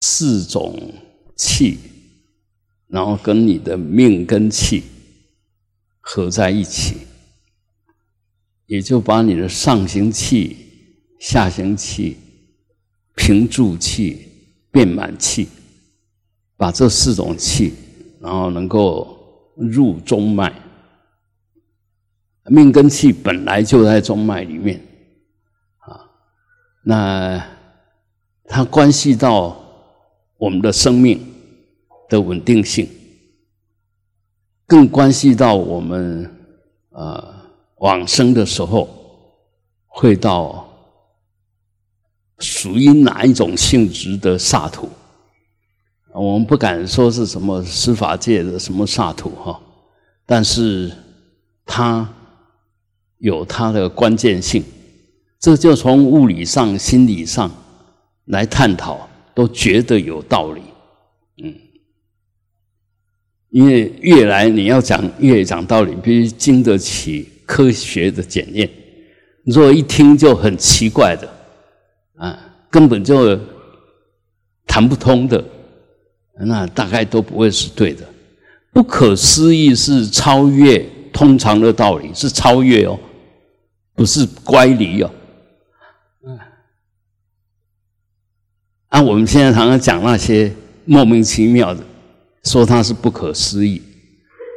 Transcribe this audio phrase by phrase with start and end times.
[0.00, 0.94] 四种
[1.36, 1.78] 气，
[2.88, 4.82] 然后跟你的命根气
[6.00, 6.96] 合在一起，
[8.66, 10.56] 也就把你的上行气、
[11.18, 12.16] 下行气、
[13.14, 14.26] 平住气、
[14.70, 15.48] 变满气，
[16.56, 17.74] 把这四种气，
[18.20, 20.52] 然后能够入中脉。
[22.46, 24.80] 命根气本来就在中脉里面，
[25.78, 26.10] 啊，
[26.82, 27.46] 那
[28.44, 29.69] 它关系到
[30.40, 31.20] 我们的生命
[32.08, 32.88] 的稳定性，
[34.66, 36.28] 更关系到我们
[36.88, 37.34] 呃
[37.76, 38.88] 往生的时候
[39.86, 40.66] 会到
[42.38, 44.88] 属于哪一种性质的萨土。
[46.14, 49.60] 我们不敢说是什么司法界的什么萨土哈，
[50.24, 50.90] 但是
[51.66, 52.08] 它。
[53.22, 54.64] 有它的关键性，
[55.38, 57.50] 这就从物理上、心理上
[58.24, 59.09] 来探讨，
[59.40, 60.60] 都觉得有道理。
[61.42, 61.54] 嗯，
[63.48, 68.68] 因为越来你要讲越讲道理，必须经得起科学的检验。
[69.44, 71.26] 你说一听就很奇怪的，
[72.16, 72.38] 啊，
[72.70, 73.40] 根本就
[74.66, 75.42] 谈不通的，
[76.44, 78.06] 那大概都不会是对的。
[78.72, 80.78] 不可思议是超越
[81.10, 83.00] 通常的道理，是超越哦。
[83.94, 85.10] 不是乖离哦，
[86.26, 86.38] 嗯，
[88.90, 91.80] 啊我们现在常常讲那些莫名其妙的，
[92.44, 93.80] 说它是不可思议，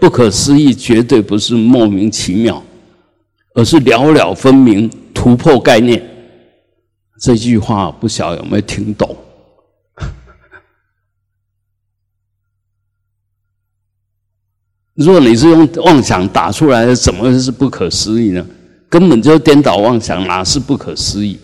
[0.01, 2.61] 不可思议绝对不是莫名其妙，
[3.53, 6.03] 而是了了分明，突破概念。
[7.21, 9.15] 这句话不晓有没有听懂？
[14.95, 18.43] 如果你是用妄想打出来的，怎么是不可思议呢？
[18.89, 21.37] 根本就颠倒妄想，哪是不可思议？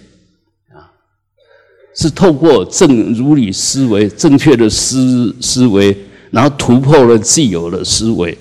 [1.99, 5.93] 是透过正如理思维、正确的思思维，
[6.31, 8.37] 然后突破了既有的思维，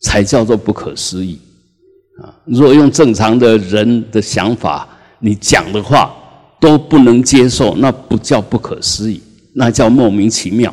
[0.00, 1.38] 才叫做不可思议
[2.22, 2.32] 啊！
[2.46, 6.10] 如果用正常的人的想法，你讲的话
[6.58, 9.20] 都不能接受，那不叫不可思议，
[9.52, 10.72] 那叫莫名其妙。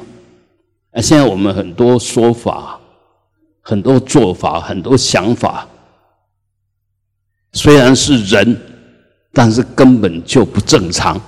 [0.91, 2.79] 啊，现在我们很多说法、
[3.59, 5.67] 很多做法、很多想法。
[7.51, 8.57] 虽然是人，
[9.33, 11.19] 但是根本就不正常，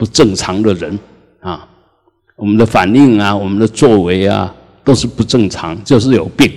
[0.00, 0.98] 不正常的人
[1.40, 1.68] 啊！
[2.34, 6.50] 我们的反应啊，我们的作为啊，都是不正常，就是有病。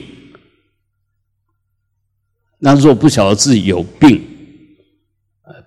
[2.59, 4.23] 那若不晓得自己有病，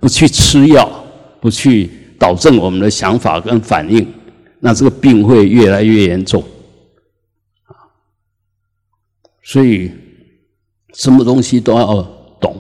[0.00, 0.90] 不去吃药，
[1.38, 4.10] 不去导正我们的想法跟反应，
[4.58, 6.42] 那这个病会越来越严重
[7.64, 7.76] 啊！
[9.42, 9.92] 所以，
[10.94, 12.02] 什么东西都要
[12.40, 12.56] 懂。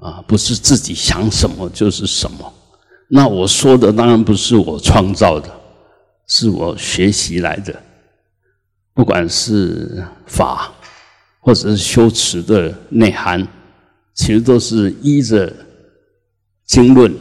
[0.00, 2.54] 啊，不是自己想什么就是什么。
[3.08, 5.48] 那我说的当然不是我创造的，
[6.26, 7.74] 是我学习来的。
[8.92, 10.72] 不管是法，
[11.40, 13.46] 或者是修持的内涵，
[14.14, 15.52] 其实都是依着
[16.64, 17.14] 经论，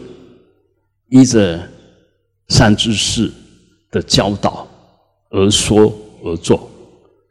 [1.09, 1.61] 依着
[2.47, 3.31] 善知识
[3.91, 4.65] 的教导
[5.29, 6.69] 而说而做，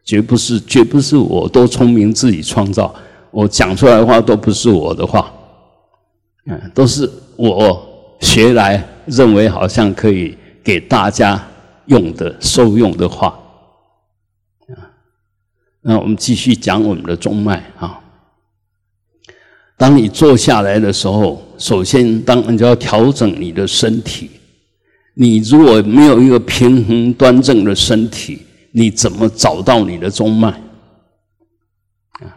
[0.05, 2.95] 绝不是绝不是我多聪明自己创造。
[3.31, 5.33] 我讲出来的话都不是我的话。
[6.47, 11.47] 嗯，都是我学来认为好像可以给大家
[11.87, 13.29] 用的受用的话
[14.69, 14.91] 啊。
[15.83, 18.01] 那我们继续讲我们的中脉啊。
[19.77, 24.31] 当你坐下来的时候，首先当然就要调整你的身体。
[25.15, 28.43] 你如果没有一个平衡端正的身体，
[28.73, 30.49] 你怎么找到你的中脉
[32.21, 32.35] 啊？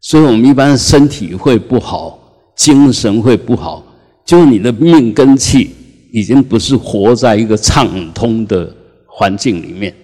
[0.00, 2.20] 所以我们一般身体会不好。
[2.56, 3.84] 精神会不好，
[4.24, 5.74] 就你的命根气
[6.10, 8.74] 已经不是活在一个畅通的
[9.06, 9.94] 环境里面，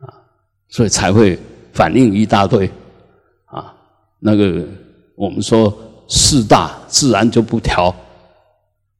[0.00, 0.10] 啊，
[0.68, 1.38] 所以才会
[1.72, 2.68] 反应一大堆，
[3.44, 3.72] 啊，
[4.18, 4.66] 那个
[5.14, 5.72] 我们说
[6.08, 7.94] 四大自然就不调，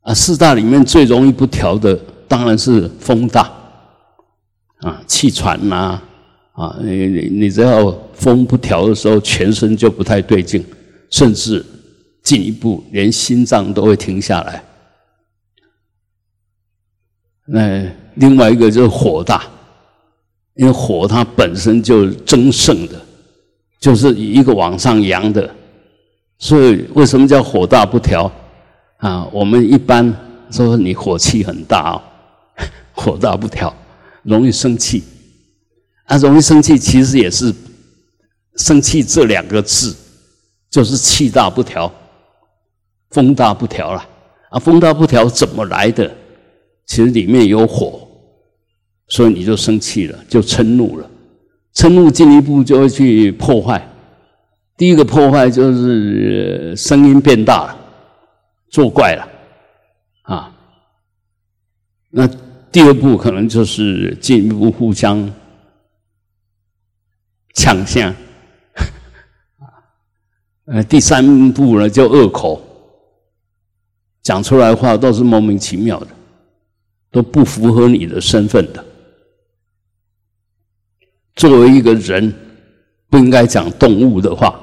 [0.02, 3.50] 啊，四大里面最容易不调的当然是风大，
[4.82, 6.00] 啊，气喘呐，
[6.52, 10.64] 啊，你你你只要风不调的时候，全身就不太对劲，
[11.10, 11.66] 甚至。
[12.22, 14.62] 进一步，连心脏都会停下来。
[17.46, 19.44] 那另外一个就是火大，
[20.54, 23.00] 因为火它本身就增盛的，
[23.80, 25.52] 就是一个往上扬的，
[26.38, 28.30] 所以为什么叫火大不调
[28.98, 29.24] 啊？
[29.32, 30.14] 我们一般
[30.50, 32.02] 说你火气很大啊，
[32.92, 33.74] 火大不调，
[34.22, 35.02] 容易生气。
[36.04, 37.54] 啊，容易生气其实也是
[38.56, 39.96] 生气这两个字，
[40.68, 41.92] 就是气大不调。
[43.10, 44.08] 风大不调了
[44.50, 44.58] 啊！
[44.58, 46.10] 风大不调怎么来的？
[46.86, 48.08] 其实里面有火，
[49.08, 51.10] 所以你就生气了，就嗔怒了。
[51.74, 53.86] 嗔怒进一步就会去破坏。
[54.76, 57.76] 第一个破坏就是声音变大了，
[58.70, 59.28] 作怪了，
[60.22, 60.56] 啊。
[62.10, 62.26] 那
[62.72, 65.32] 第二步可能就是进一步互相
[67.54, 68.12] 抢相，
[70.66, 72.60] 呃， 第三步呢就恶口，
[74.30, 76.06] 讲出来话都是莫名其妙的。
[77.12, 78.84] 都不符合你的身份的。
[81.34, 82.32] 作为一个人，
[83.08, 84.54] 不应该讲动物的话。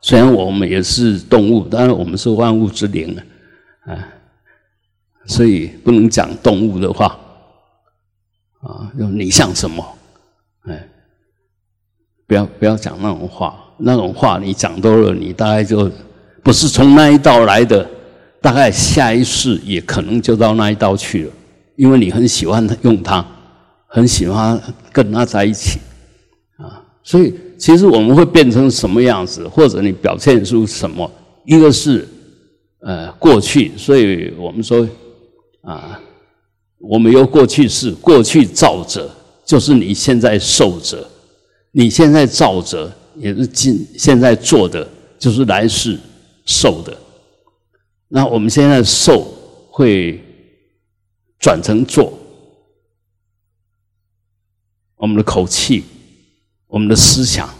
[0.00, 3.14] 虽然我们也是动物，当然我们是万物之灵
[3.84, 4.08] 啊，啊，
[5.26, 7.14] 所以不能讲动物的话。
[8.62, 9.84] 啊，你像什么？
[10.62, 10.88] 哎，
[12.26, 15.92] 不要不要讲那种话，那种话你讲多了，你大概就
[16.42, 17.86] 不是从那一道来的，
[18.42, 21.32] 大概下一世也可能就到那一道去了。
[21.76, 23.26] 因为你很喜欢用它，
[23.86, 24.60] 很喜欢
[24.92, 25.78] 跟它在一起，
[26.58, 31.10] 啊，所以其实我们会变成什么样子，或者你表现出什么，
[31.46, 32.06] 一个是
[32.80, 34.86] 呃过去，所以我们说
[35.62, 35.98] 啊，
[36.78, 39.10] 我们有过去式，过去造者
[39.44, 41.08] 就是你现在受者，
[41.72, 44.86] 你现在造者也是今现在做的，
[45.18, 45.98] 就是来世
[46.44, 46.94] 受的，
[48.14, 49.22] 那我们现在受
[49.70, 50.20] 会。
[51.42, 52.16] 转成做，
[54.94, 55.82] 我们的口气，
[56.68, 57.52] 我们的思想，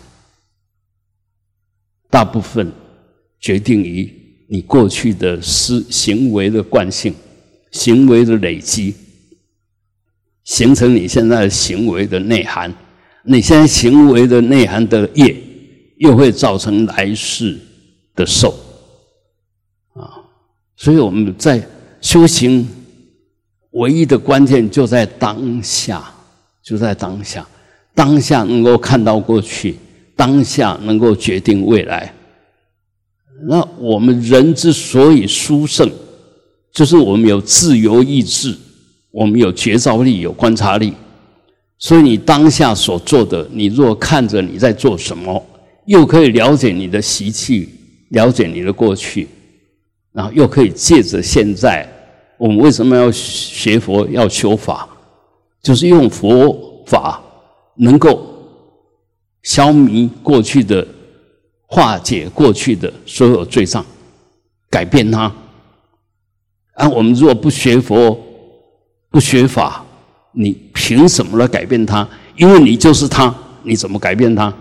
[2.09, 2.71] 大部分
[3.41, 4.09] 决定于
[4.49, 7.13] 你过去的思行为的惯性、
[7.73, 8.95] 行为的累积，
[10.45, 12.73] 形成你现在行为的内涵。
[13.25, 15.37] 你现在行为的内涵的业，
[15.97, 17.59] 又会造成来世
[18.15, 18.55] 的受。
[20.83, 21.65] 所以我们在
[22.01, 22.69] 修行。
[23.75, 26.13] 唯一的关键就在当下，
[26.63, 27.47] 就在当下，
[27.95, 29.77] 当下能够看到过去，
[30.15, 32.13] 当下能够决定未来。
[33.49, 35.89] 那我们人之所以殊胜，
[36.71, 38.55] 就是我们有自由意志，
[39.11, 40.93] 我们有觉照力，有观察力。
[41.79, 45.43] 所以你当下所做的，你若看着你在做什么，
[45.87, 47.71] 又可以了解你的习气，
[48.11, 49.27] 了解你的过去，
[50.13, 51.89] 然后又可以借着现在。
[52.39, 54.89] 我们为什么要学佛、要修法？
[55.63, 57.23] 就是用佛法
[57.77, 58.27] 能够
[59.45, 60.85] 消弭过去的、
[61.67, 63.85] 化解过去的所有罪障，
[64.69, 65.33] 改变它。
[66.75, 68.19] 啊，我们如果不学佛、
[69.09, 69.85] 不学法，
[70.33, 72.09] 你凭什么来改变它？
[72.37, 73.33] 因为你就是他，
[73.63, 74.53] 你怎么改变它？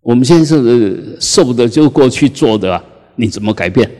[0.00, 2.80] 我们现在是受的，就过去做的，
[3.16, 3.90] 你怎么改变？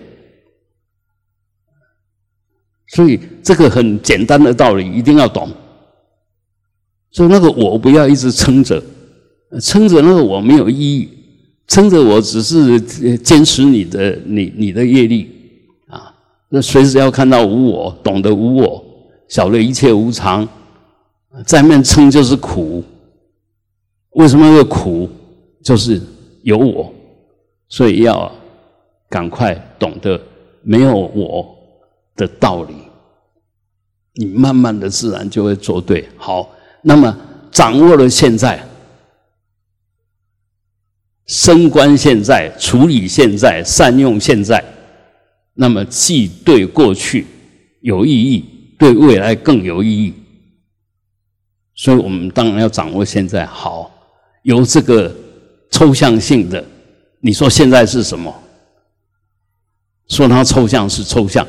[2.88, 5.48] 所以这个很简单的道理一定要懂。
[7.10, 8.82] 所以那个我不要一直撑着，
[9.60, 11.08] 撑着那个我没有意义，
[11.66, 12.80] 撑着我只是
[13.18, 15.30] 坚持你的你你的业力
[15.86, 16.14] 啊。
[16.48, 18.84] 那随时要看到无我，懂得无我，
[19.28, 20.46] 晓得一切无常，
[21.46, 22.84] 在面撑就是苦。
[24.10, 25.08] 为什么会苦？
[25.62, 26.00] 就是
[26.42, 26.92] 有我，
[27.68, 28.30] 所以要
[29.14, 30.20] 赶快懂得
[30.62, 31.54] 没有我。
[32.16, 32.76] 的道理，
[34.14, 36.08] 你慢慢的自然就会做对。
[36.16, 36.48] 好，
[36.82, 37.12] 那么
[37.50, 38.64] 掌握了现在，
[41.26, 44.62] 升观现在，处理现在，善用现在，
[45.54, 47.26] 那么既对过去
[47.80, 48.44] 有意义，
[48.78, 50.14] 对未来更有意义。
[51.74, 53.44] 所以我们当然要掌握现在。
[53.44, 53.90] 好，
[54.44, 55.12] 由这个
[55.72, 56.64] 抽象性的，
[57.18, 58.32] 你说现在是什么？
[60.14, 61.46] 说它抽象是抽象。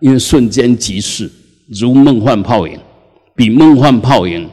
[0.00, 1.30] 因为瞬间即逝，
[1.68, 2.76] 如梦幻泡影，
[3.36, 4.50] 比梦幻泡影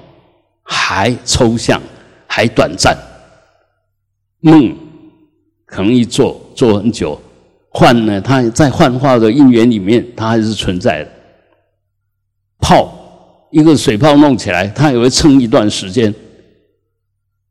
[0.61, 1.81] 还抽象，
[2.27, 2.95] 还短暂。
[4.41, 4.75] 梦
[5.65, 7.19] 可能一做做很久，
[7.71, 11.09] 幻呢，它在幻化的因缘里面，它还是存在的。
[12.59, 16.13] 泡一个水泡弄起来，它也会撑一段时间。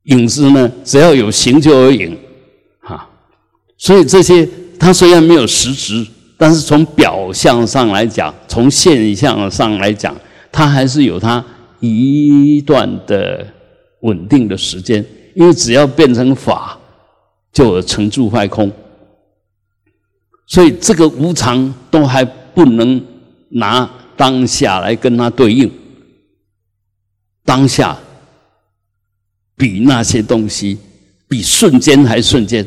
[0.04, 2.16] 影子呢，只要有形就有影，
[2.78, 3.10] 哈。
[3.76, 6.06] 所以这些，它虽然没有实质。
[6.40, 10.14] 但是从表象上来讲，从现象上来讲，
[10.52, 11.44] 它还是有它
[11.80, 13.44] 一段的
[14.02, 15.04] 稳定的时间。
[15.34, 16.78] 因为只要变成法，
[17.52, 18.70] 就有成住坏空。
[20.46, 23.04] 所以这个无常都还不能
[23.48, 25.68] 拿当下来跟它对应。
[27.44, 27.98] 当下
[29.56, 30.78] 比那些东西，
[31.26, 32.64] 比瞬间还瞬间。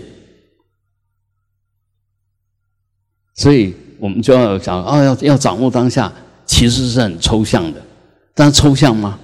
[3.42, 6.14] 所以我们就要讲啊，要要掌握当下，
[6.46, 7.82] 其实是很抽象的，
[8.36, 9.18] 但抽象吗？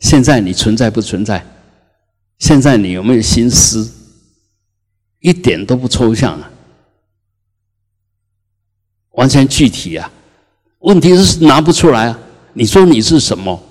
[0.00, 1.44] 现在你存在不存在？
[2.38, 3.92] 现在你有没有心思？
[5.20, 6.50] 一点都不抽象啊，
[9.10, 10.10] 完全具体啊。
[10.78, 12.18] 问题是拿不出来啊。
[12.54, 13.62] 你说你是什么？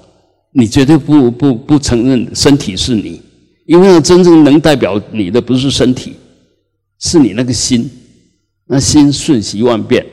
[0.51, 3.19] 你绝对不不不承认身体是你，
[3.65, 6.17] 因为真正能代表你的不是身体，
[6.99, 7.89] 是你那个心。
[8.67, 10.05] 那心瞬息万变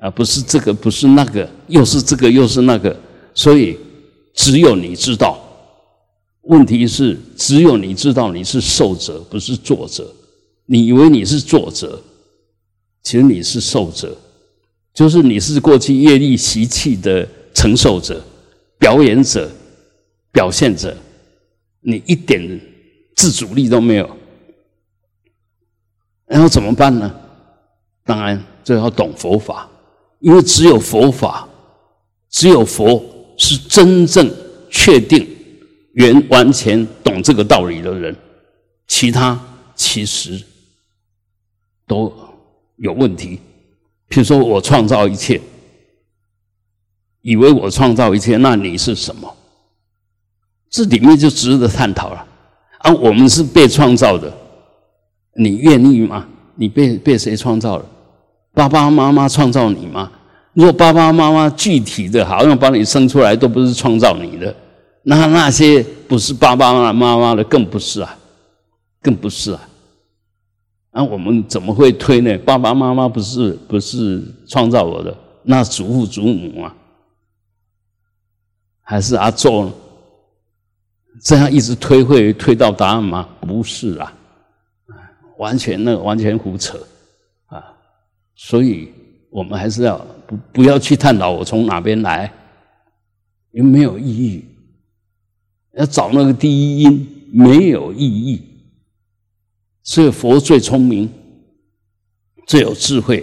[0.00, 2.98] 啊，不是这个，不是那个，又是这个，又是那个，
[3.34, 3.78] 所以
[4.34, 5.46] 只有你知道。
[6.44, 10.10] 问题是，只有你知道你是受者，不是作者。
[10.64, 12.02] 你以为你是作者，
[13.02, 14.16] 其实你是受者，
[14.94, 18.24] 就是你是过去业力习气的承受者、
[18.78, 19.50] 表演者、
[20.32, 20.96] 表现者，
[21.82, 22.60] 你一点
[23.14, 24.08] 自主力都没有。
[26.26, 27.14] 然后怎么办呢？
[28.10, 29.68] 当然，就要懂佛法，
[30.18, 31.48] 因为只有佛法，
[32.28, 33.00] 只有佛
[33.36, 34.28] 是真正
[34.68, 35.24] 确定、
[35.92, 38.16] 原完全懂这个道理的人，
[38.88, 39.40] 其他
[39.76, 40.42] 其实
[41.86, 42.12] 都
[42.78, 43.38] 有问题。
[44.08, 45.40] 譬如说我创造一切，
[47.22, 49.32] 以为我创造一切，那你是什么？
[50.68, 52.26] 这里面就值得探讨了。
[52.78, 54.36] 啊，我们是被创造的，
[55.34, 56.26] 你愿意吗？
[56.56, 57.88] 你被被谁创造了？
[58.52, 60.10] 爸爸妈妈创造你吗？
[60.52, 64.54] 如果爸爸妈妈具体的，好像把你生出来都不是创造你的，
[65.04, 68.18] 那那些不是爸爸妈妈的，更不是啊，
[69.00, 69.68] 更不是啊。
[70.92, 72.36] 那我们怎么会推呢？
[72.38, 76.74] 爸爸妈妈不是不是创造我的，那祖父祖母啊，
[78.82, 79.70] 还是阿祖？
[81.22, 83.28] 这样一直推会推到答案吗？
[83.40, 84.12] 不是啊，
[85.38, 86.76] 完全那完全胡扯。
[88.42, 88.88] 所以
[89.28, 92.32] 我们还是要不不要去探讨我从哪边来，
[93.52, 94.42] 因为没有意义。
[95.74, 98.40] 要找那个第一因，没有意义。
[99.84, 101.06] 所以佛最聪明，
[102.46, 103.22] 最有智慧，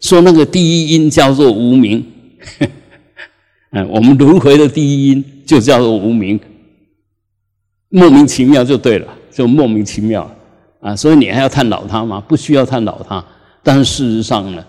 [0.00, 2.04] 说那个第一因叫做无名。
[3.72, 6.38] 嗯，我们轮回的第一因就叫做无名，
[7.88, 10.30] 莫名其妙就对了，就莫名其妙
[10.80, 10.94] 啊！
[10.94, 12.20] 所以你还要探讨它吗？
[12.20, 13.24] 不需要探讨它。
[13.70, 14.64] 但事实上呢，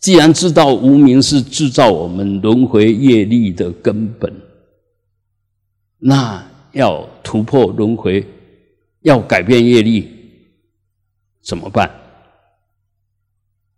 [0.00, 4.34] 既然知道无名是制造我们轮回业力的根本，
[6.00, 8.26] 那要突破轮回，
[9.02, 10.08] 要改变业力，
[11.44, 11.88] 怎么办？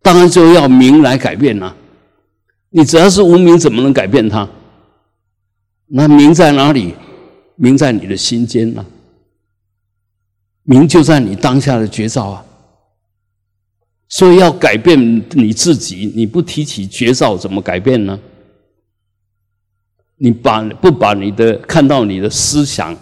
[0.00, 1.75] 当然就要名来改变呐。
[2.71, 4.49] 你只要是无名，怎么能改变它？
[5.87, 6.95] 那名在哪里？
[7.57, 8.83] 名在你的心间呐。
[10.62, 12.47] 名就在你当下的绝招啊。
[14.12, 18.21] 所以要改变你自己，你不提起绝招，怎么改变呢？
[20.19, 22.95] 你把不把你的看到你的思想、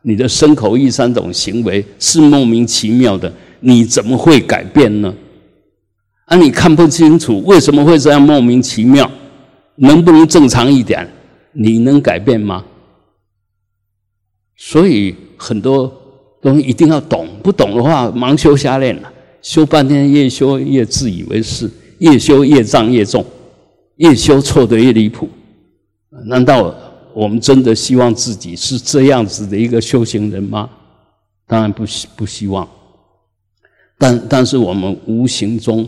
[0.00, 3.30] 你的身口意三种行为是莫名其妙的，
[3.60, 5.14] 你怎么会改变呢？
[6.24, 9.08] 啊，你看不清楚为什么会这样莫名其妙？
[9.74, 11.06] 能不能正常一点？
[11.52, 12.64] 你能改变吗？
[14.56, 15.92] 所以很多
[16.40, 19.10] 东西一定要懂，不懂的话盲修瞎练了。
[19.44, 23.22] 修半天，越修越自以为是，越修越障越重，
[23.96, 25.28] 越修错的越离谱。
[26.24, 26.74] 难道
[27.12, 30.70] 我们真的希望自己是这样子的一个修行人吗？
[31.46, 32.66] 当然不希不希望。
[33.98, 35.86] 但但是我们无形中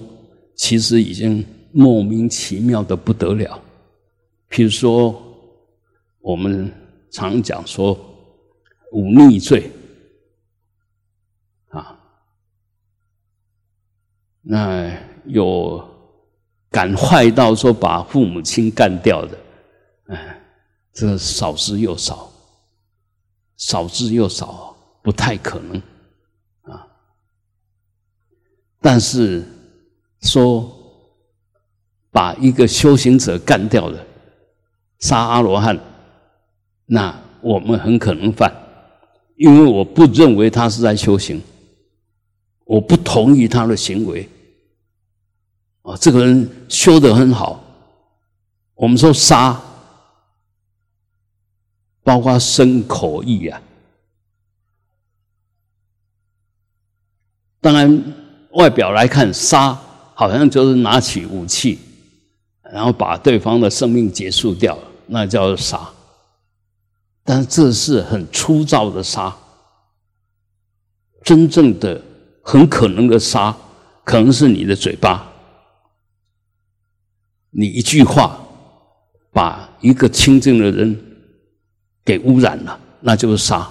[0.54, 3.58] 其实已经莫名其妙的不得了。
[4.50, 5.18] 譬如说，
[6.20, 6.70] 我们
[7.10, 7.98] 常讲说
[8.92, 9.70] 忤逆罪。
[14.48, 15.84] 那有
[16.70, 19.38] 敢坏到说把父母亲干掉的，
[20.06, 20.40] 哎，
[20.92, 22.30] 这少之又少，
[23.56, 25.76] 少之又少，不太可能
[26.62, 26.86] 啊。
[28.80, 29.44] 但是
[30.20, 30.72] 说
[32.12, 34.06] 把一个修行者干掉的，
[35.00, 35.76] 杀阿罗汉，
[36.84, 38.54] 那我们很可能犯，
[39.34, 41.42] 因为我不认为他是在修行，
[42.64, 44.28] 我不同意他的行为。
[45.86, 47.62] 啊，这个人修得很好。
[48.74, 49.58] 我们说杀，
[52.02, 53.62] 包括身口意啊。
[57.60, 58.14] 当然，
[58.50, 59.78] 外表来看，杀
[60.12, 61.78] 好像就是拿起武器，
[62.72, 64.76] 然后把对方的生命结束掉，
[65.06, 65.88] 那叫杀。
[67.22, 69.36] 但这是很粗糙的杀，
[71.22, 72.02] 真正的
[72.42, 73.56] 很可能的杀，
[74.02, 75.32] 可能是你的嘴巴。
[77.58, 78.38] 你一句话，
[79.32, 80.94] 把一个清净的人
[82.04, 83.66] 给污染了，那就是杀。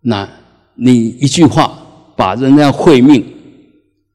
[0.00, 0.28] 那
[0.74, 1.80] 你一句话
[2.16, 3.24] 把人家慧命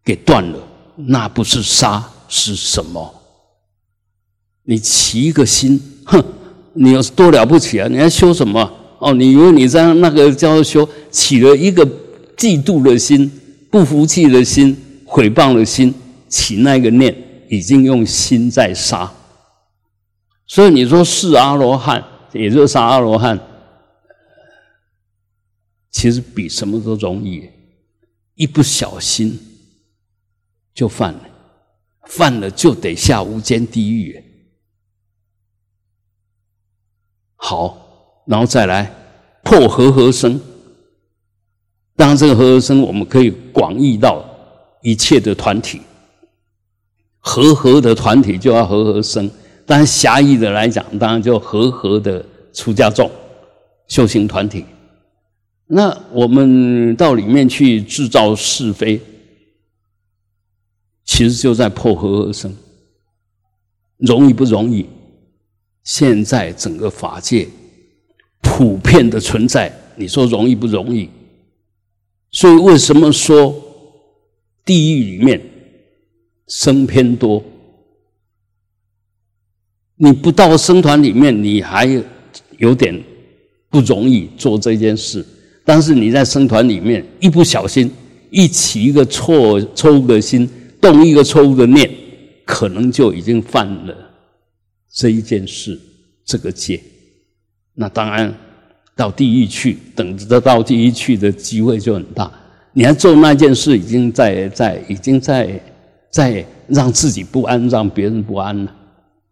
[0.03, 0.59] 给断了，
[0.97, 3.13] 那不是杀是什么？
[4.63, 6.21] 你起一个心，哼，
[6.73, 7.87] 你有多了不起啊？
[7.87, 8.69] 你还修什么？
[8.99, 11.85] 哦，你以为你在那个叫修，起了一个
[12.35, 13.31] 嫉妒的心、
[13.71, 15.93] 不服气的心、毁谤的心，
[16.27, 17.15] 起那个念，
[17.49, 19.11] 已经用心在杀。
[20.45, 22.03] 所以你说是阿罗汉，
[22.33, 23.39] 也就是杀阿罗汉。
[25.91, 27.49] 其实比什么都容易，
[28.35, 29.39] 一不小心
[30.73, 31.21] 就犯了，
[32.05, 34.23] 犯了就得下无间地狱。
[37.35, 38.93] 好，然后再来
[39.43, 40.39] 破和合生。
[41.95, 44.23] 当然，这个和合生我们可以广义到
[44.83, 45.81] 一切的团体，
[47.27, 49.29] 和合的团体就要和合生。
[49.65, 53.11] 但狭义的来讲，当然就和合的出家众
[53.89, 54.63] 修行团体。
[55.67, 59.01] 那我们到里面去制造是非，
[61.03, 62.55] 其实就在破和而生，
[63.97, 64.87] 容易不容易？
[65.83, 67.45] 现在整个法界
[68.41, 71.09] 普遍的存在，你说容易不容易？
[72.31, 73.53] 所以为什么说
[74.63, 75.41] 地狱里面
[76.47, 77.43] 生偏多？
[79.95, 81.85] 你不到僧团里面，你还
[82.57, 83.03] 有点
[83.69, 85.25] 不容易做这件事。
[85.65, 87.91] 但是你在僧团里面一不小心，
[88.29, 90.47] 一起一个错错误的心，
[90.79, 91.89] 动一个错误的念，
[92.45, 93.93] 可能就已经犯了
[94.93, 95.77] 这一件事
[96.23, 96.81] 这个戒。
[97.73, 98.33] 那当然
[98.95, 102.31] 到地狱去，等着到地狱去的机会就很大。
[102.71, 105.59] 你还做那件事，已经在在已经在
[106.09, 108.75] 在让自己不安，让别人不安了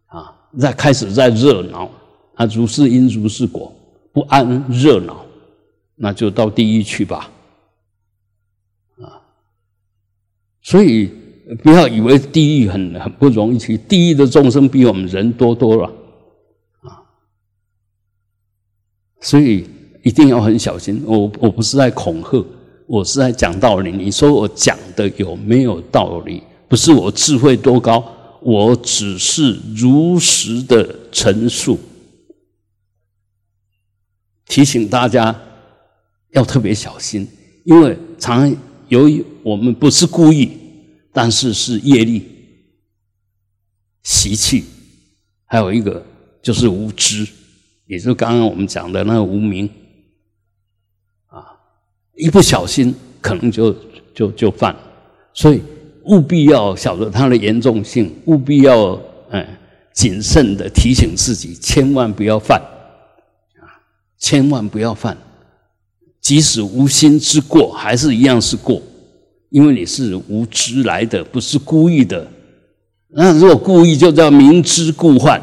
[0.06, 0.34] 啊！
[0.58, 1.90] 在开始在热闹
[2.34, 3.72] 啊，如是因如是果，
[4.12, 5.24] 不安热闹。
[5.98, 7.30] 那就到地狱去吧，
[8.98, 9.16] 啊！
[10.60, 11.10] 所以
[11.62, 15.92] 不要以为地狱很很不容易去，地狱的众生比我们人多多了，
[16.82, 17.00] 啊！
[19.22, 19.66] 所以
[20.04, 21.02] 一定要很小心。
[21.06, 22.44] 我我不是在恐吓，
[22.86, 23.90] 我是在讲道理。
[23.90, 26.42] 你说我讲的有没有道理？
[26.68, 31.78] 不是我智慧多高，我只是如实的陈述，
[34.46, 35.42] 提醒大家。
[36.30, 37.26] 要特别小心，
[37.64, 38.54] 因为常
[38.88, 40.50] 由于我们不是故意，
[41.10, 42.28] 但是是业力、
[44.02, 44.64] 习气，
[45.46, 46.04] 还有一个
[46.42, 47.26] 就是无知，
[47.86, 49.66] 也就是刚刚我们讲的那个无名
[51.28, 51.56] 啊，
[52.16, 53.74] 一不小心可能就
[54.14, 54.76] 就就犯，
[55.32, 55.62] 所以
[56.06, 58.98] 务必要晓得它的严重性，务必要
[59.30, 59.46] 嗯
[59.92, 62.60] 谨慎的提醒自己，千万不要犯
[63.60, 63.66] 啊，
[64.18, 65.16] 千万不要犯。
[66.20, 68.82] 即使无心之过，还是一样是过，
[69.50, 72.26] 因为你是无知来的，不是故意的。
[73.10, 75.40] 那如果故意，就叫明知故犯，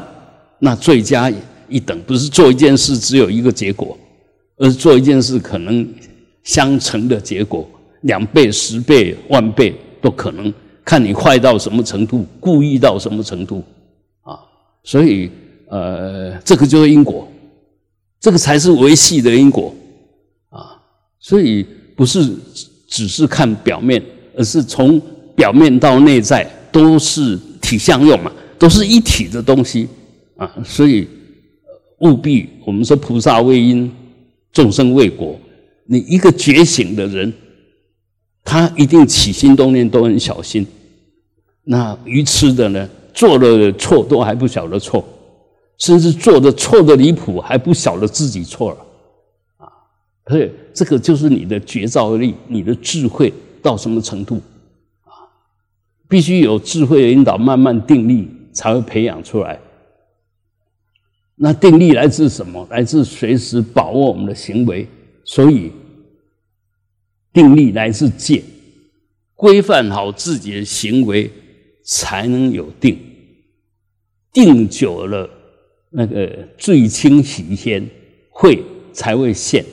[0.58, 1.32] 那罪加
[1.68, 1.98] 一等。
[2.02, 3.98] 不是做一件事只有一个结果，
[4.58, 5.88] 而是做一件事可能
[6.42, 7.68] 相乘的结果，
[8.02, 9.74] 两倍、十倍、万倍
[10.04, 10.52] 都可能，
[10.84, 13.64] 看你坏到什么程度，故意到什么程度
[14.20, 14.38] 啊！
[14.82, 15.30] 所以，
[15.70, 17.26] 呃，这个就是因果，
[18.20, 19.74] 这个才是维系的因果。
[20.50, 20.76] 啊
[21.18, 21.64] 所以
[21.96, 22.36] 不是
[22.86, 24.02] 只是看表面，
[24.36, 25.00] 而是从
[25.34, 29.88] 表面到内在都是体相用嘛，都是一体的东西
[30.36, 30.54] 啊。
[30.62, 31.08] 所以
[32.00, 33.90] 务必我们说菩萨为因，
[34.52, 35.40] 众生为果。
[35.86, 37.32] 你一个觉醒的人，
[38.44, 40.64] 他一定起心动念都很小心。
[41.64, 45.02] 那愚痴的呢，做了错都还不晓得错，
[45.78, 48.76] 甚至做的错的离谱还不晓得自己错了。
[49.56, 49.72] 啊
[50.26, 54.40] 所以，这个就是你的觉照力，你的智慧到什么程度
[55.04, 55.12] 啊？
[56.08, 59.58] 必须有智慧的引导，慢慢定力才会培养出来。
[61.36, 62.66] 那定力来自什么？
[62.70, 64.86] 来自随时把握我们的行为。
[65.24, 65.72] 所以，
[67.34, 68.42] 定力来自戒，
[69.34, 71.30] 规范好自己的行为，
[71.82, 72.96] 才能有定。
[74.32, 75.28] 定久了，
[75.90, 77.86] 那个最清喜先
[78.30, 79.64] 会才会现。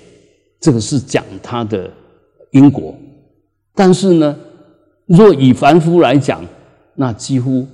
[0.60, 1.92] 这个是讲他的
[2.52, 2.96] 因果，
[3.74, 4.38] 但是呢，
[5.06, 6.44] 若以凡夫来讲，
[6.96, 7.68] 那几乎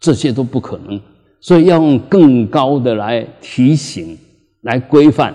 [0.00, 1.00] 这些都不可能，
[1.40, 4.18] 所以要用更高的来提醒、
[4.62, 5.34] 来规范，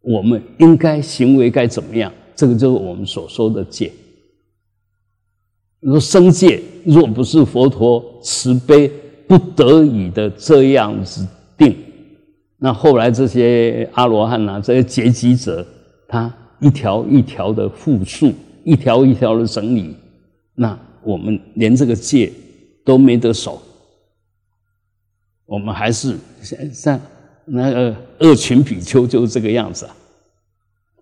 [0.00, 2.10] 我们应该行为该怎么样？
[2.34, 3.92] 这个就是我们所说的戒。
[5.80, 8.88] 如说生戒，若不是佛陀慈悲
[9.26, 11.26] 不得已的这样子
[11.58, 11.76] 定。
[12.56, 15.66] 那后来这些阿罗汉呐，这些结集者，
[16.06, 18.32] 他一条一条的复述，
[18.64, 19.96] 一条一条的整理，
[20.54, 22.32] 那我们连这个戒
[22.84, 23.60] 都没得守，
[25.44, 26.16] 我们还是
[26.72, 27.00] 像
[27.44, 29.96] 那个恶群比丘就是这个样子啊。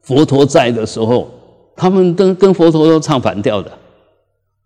[0.02, 1.30] 佛陀在的时候，
[1.76, 3.70] 他们跟跟佛陀都唱反调的。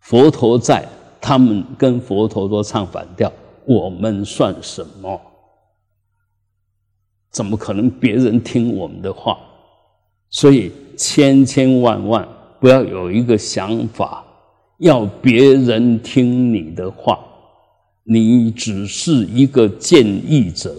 [0.00, 0.86] 佛陀在，
[1.20, 3.32] 他们跟佛陀都唱反调，
[3.64, 5.20] 我们算什么？
[7.30, 9.38] 怎么可能别人听我们的话？
[10.30, 12.28] 所以千千万万
[12.60, 14.24] 不要有一个想法，
[14.78, 17.18] 要别人听你的话，
[18.04, 20.74] 你只是一个建议者，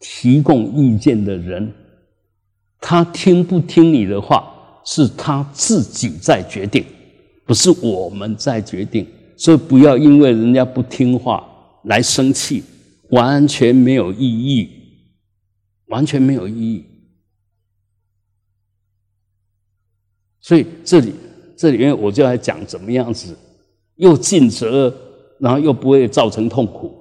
[0.00, 1.72] 提供意见的人，
[2.80, 4.52] 他听不听你的话，
[4.84, 6.84] 是他自己在决定，
[7.46, 9.06] 不是我们在决定。
[9.36, 11.46] 所以不要因为人家不听话
[11.84, 12.62] 来生气，
[13.10, 14.70] 完全没有意义。
[15.88, 16.84] 完全没有意义，
[20.38, 21.14] 所以这里
[21.56, 23.34] 这里面我就来讲怎么样子
[23.96, 24.94] 又尽责，
[25.38, 26.92] 然后又不会造成痛苦。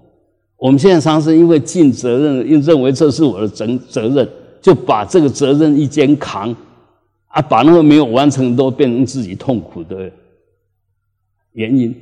[0.56, 4.30] 我们现在常常因为尽责任，又认为这是我的责责任，
[4.62, 6.56] 就把这个责任一肩扛，
[7.28, 10.12] 啊，把那个没有完成都变成自己痛苦的
[11.54, 11.96] 原因。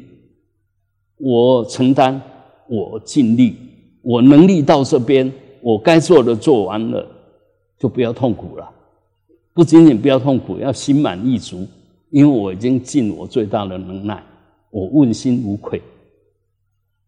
[1.18, 2.22] 我承担，
[2.68, 3.56] 我尽力，
[4.02, 5.32] 我能力到这边。
[5.62, 7.04] 我该做的做完了，
[7.80, 8.70] 就不要痛苦了。
[9.52, 11.66] 不仅仅不要痛苦，要心满意足，
[12.12, 14.24] 因为我已经尽我最大的能耐，
[14.70, 15.82] 我问心无愧。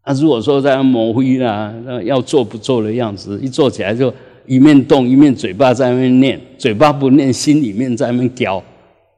[0.03, 4.11] 那如果说在模糊啦，那要做不做的样子，一做起来就
[4.47, 8.63] 一面动一面嘴巴在那边念，嘴巴不念，心里面在那边叼，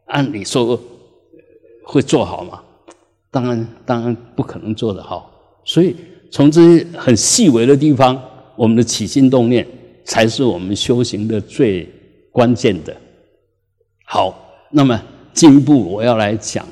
[0.08, 0.78] 按理说
[1.84, 2.62] 会做好吗？
[3.32, 5.32] 当然，当然不可能做得好。
[5.64, 5.96] 所以
[6.30, 8.22] 从这些很细微的地方。
[8.56, 9.66] 我们的起心动念
[10.04, 11.88] 才是我们修行的最
[12.30, 12.94] 关键的。
[14.04, 14.38] 好，
[14.70, 15.02] 那么
[15.34, 16.68] 进一步我要来讲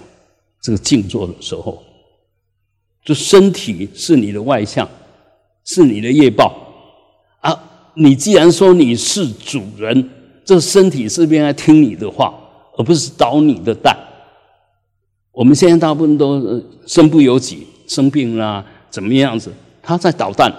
[0.61, 1.81] 这个静坐的时候，
[3.05, 4.85] 就身体是你的外相，
[5.63, 6.66] 是你的业报。
[7.97, 10.09] 你既然说你是主人，
[10.45, 12.33] 这身体是不是应该听你的话，
[12.77, 13.97] 而不是倒你的蛋？
[15.31, 20.53] 我们现在大部分都身不由己，生病啦，怎么样子，他在捣蛋。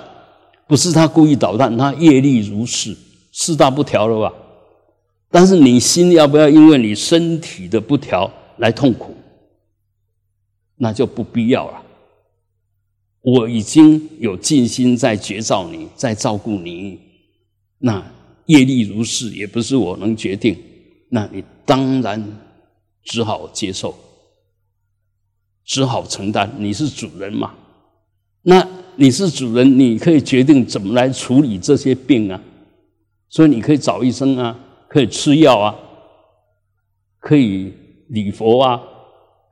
[0.66, 2.94] 不是他故意捣蛋，他业力如是，
[3.32, 4.34] 四大不调了吧？
[5.30, 9.14] 但是你心要不要因为你身体的不调来痛苦？
[10.76, 11.82] 那就不必要了。
[13.22, 16.98] 我已经有尽心在觉照你，在照顾你，
[17.78, 18.04] 那
[18.46, 20.56] 业力如是，也不是我能决定。
[21.08, 22.22] 那你当然
[23.04, 23.94] 只好接受，
[25.64, 26.52] 只好承担。
[26.58, 27.54] 你是主人嘛？
[28.42, 28.66] 那。
[29.00, 32.42] 你是主人，你可以决定怎么来处理这些病啊。
[33.28, 35.72] 所以你可以找医生啊，可以吃药啊，
[37.20, 37.72] 可以
[38.08, 38.82] 礼佛啊，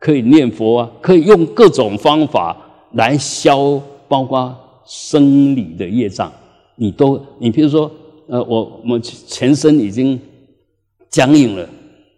[0.00, 2.56] 可以念佛啊，可以用各种方法
[2.94, 6.32] 来消，包括生理的业障。
[6.74, 7.88] 你都，你比如说，
[8.28, 10.18] 呃，我我全身已经
[11.08, 11.68] 僵硬了，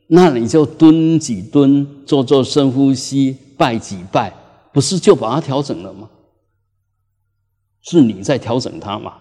[0.06, 4.32] 那你就蹲几蹲，做做深呼吸，拜几拜，
[4.72, 6.08] 不是就把它调整了吗？
[7.82, 9.14] 是你在调整它嘛？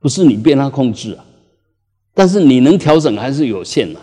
[0.00, 1.24] 不是你被它控制啊。
[2.12, 4.00] 但是你能调整还是有限的。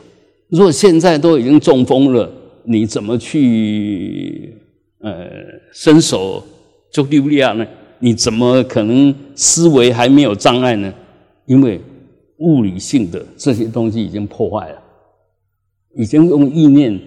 [0.50, 2.32] 如果现在都已经中风了，
[2.64, 4.56] 你怎么去
[5.00, 5.28] 呃
[5.74, 6.44] 伸手
[6.92, 7.66] 就利不利亚呢？
[8.00, 10.94] 你怎么可能思维还没有障碍呢？
[11.46, 11.82] 因为
[12.40, 14.82] 物理性的这些东西已经破坏了，
[15.96, 17.00] 已经用意念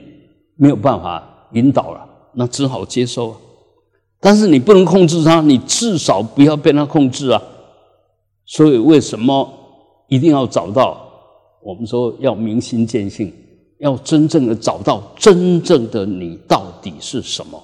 [0.56, 3.36] 没有办法引导了，那只好接受。
[4.20, 7.42] 但是你不能控制它，你至少不要被它控制啊！
[8.44, 9.48] 所以为什么
[10.08, 11.06] 一定要找到？
[11.62, 13.32] 我们说要明心见性，
[13.78, 17.62] 要真正的找到真正的你到底是什么？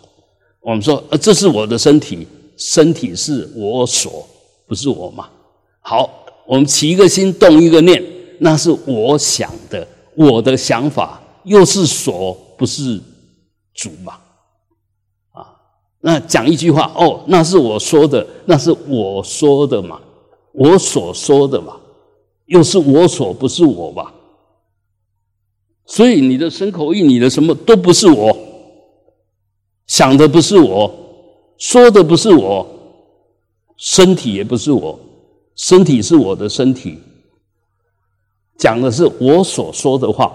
[0.61, 2.27] 我们说，呃，这是我的身体，
[2.57, 4.27] 身体是我所，
[4.67, 5.29] 不是我嘛？
[5.81, 6.09] 好，
[6.47, 8.03] 我们起一个心，动一个念，
[8.39, 13.01] 那是我想的，我的想法又是所，不是
[13.75, 14.15] 主嘛？
[15.33, 15.57] 啊
[16.01, 20.01] 那讲一句话哦，那是我说的，那是我说的嘛，
[20.53, 21.77] 我所说的嘛，
[22.47, 24.15] 又是我所，不是我吧？
[25.87, 28.37] 所以你的身口意，你的什么都不是我，
[29.87, 30.93] 想的不是我，
[31.59, 32.67] 说的不是我，
[33.77, 34.99] 身体也不是我，
[35.57, 36.99] 身体是我的身体，
[38.59, 40.33] 讲的是我所说的话，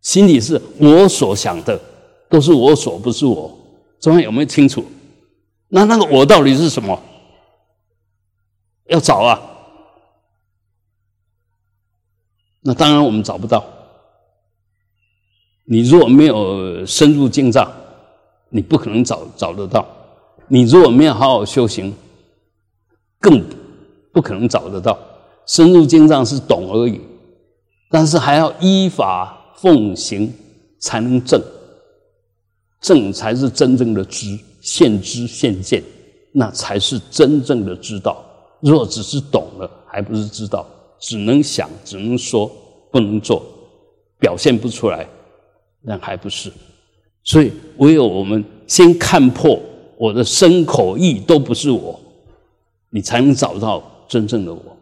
[0.00, 1.78] 心里是我所想的，
[2.28, 3.56] 都是我所，不是我。
[4.00, 4.84] 中央有没有清楚？
[5.68, 6.98] 那那个我到底是什么？
[8.86, 9.40] 要找啊。
[12.62, 13.64] 那当然我们找不到。
[15.64, 17.70] 你如果没有深入进藏，
[18.48, 19.86] 你不可能找找得到。
[20.48, 21.94] 你如果没有好好修行，
[23.20, 23.44] 更
[24.12, 24.98] 不可能找得到。
[25.46, 27.00] 深入经藏是懂而已，
[27.90, 30.32] 但是还要依法奉行
[30.78, 31.42] 才能正。
[32.80, 35.82] 正才是真正的知，现知现见，
[36.32, 38.24] 那才是真正的知道。
[38.60, 40.66] 若只是懂了，还不是知道，
[40.98, 42.50] 只能想，只能说，
[42.90, 43.44] 不能做，
[44.18, 45.06] 表现不出来，
[45.82, 46.50] 那还不是。
[47.24, 49.60] 所以，唯有我们先看破
[49.98, 52.00] 我的身口意都不是我，
[52.88, 54.76] 你才能找到真正的我。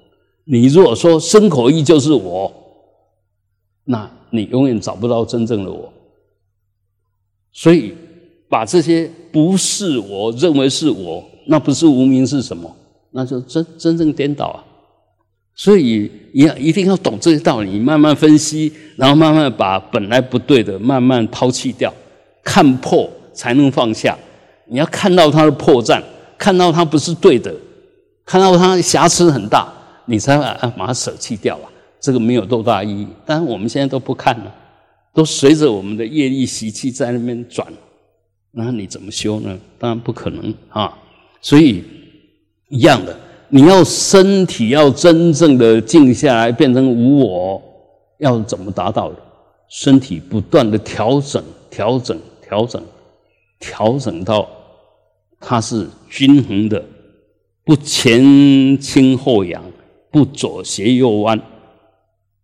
[0.44, 2.50] 你如果说身口意就是我，
[3.84, 5.92] 那你永远找不到真正的我。
[7.52, 7.94] 所以，
[8.48, 12.74] 把这些不是我认为是我，那不是无名是什么？
[13.10, 14.64] 那就真真正颠倒啊！
[15.54, 21.92] 所以要一定要懂这些道理，慢慢分析，然后慢慢把本来不对的慢慢抛弃掉，
[22.42, 24.16] 看破才能放下。
[24.66, 26.02] 你要看到它的破绽，
[26.38, 27.54] 看到它不是对的，
[28.28, 29.72] 看到它瑕疵很大，
[30.04, 30.36] 你才
[30.76, 31.66] 把它舍弃掉啊！
[31.98, 34.54] 这个没有多大意义，但是我们现在都不看了。
[35.14, 37.66] 都随着我们的业力习气在那边转，
[38.52, 39.58] 那你怎么修呢？
[39.78, 40.92] 当然不可能啊！
[41.40, 41.82] 所以
[42.68, 43.16] 一样的，
[43.48, 47.62] 你要身体要真正的静下来，变成无我，
[48.18, 49.10] 要怎么达到？
[49.70, 52.82] 身体不断的调整、调整、调整，
[53.58, 54.46] 调整到
[55.40, 56.84] 它是均衡的，
[57.68, 59.62] 不前倾后仰，
[60.10, 61.38] 不左斜右弯，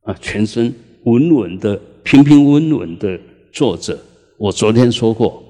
[0.03, 0.71] 啊，全身
[1.05, 1.81] 稳稳的。
[2.03, 3.19] 平平稳稳的
[3.51, 3.99] 坐着，
[4.37, 5.43] 我昨天说过，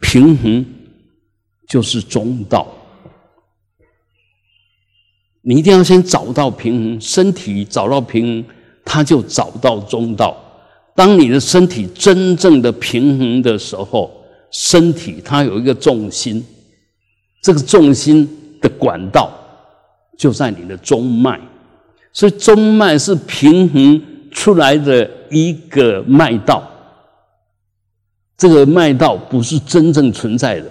[0.00, 0.66] 平衡
[1.68, 2.66] 就是中道。
[5.42, 8.44] 你一定要先找到平衡，身体找到平衡，
[8.84, 10.36] 它就找到中道。
[10.96, 14.10] 当你的身体真正的平衡的时候，
[14.50, 16.44] 身体它有一个重心，
[17.44, 18.28] 这个重心
[18.66, 19.30] 的管道
[20.16, 21.40] 就在你的中脉，
[22.12, 25.10] 所以中脉是平衡出来的。
[25.28, 26.62] 一个脉道，
[28.38, 30.70] 这个脉道不是真正存在的。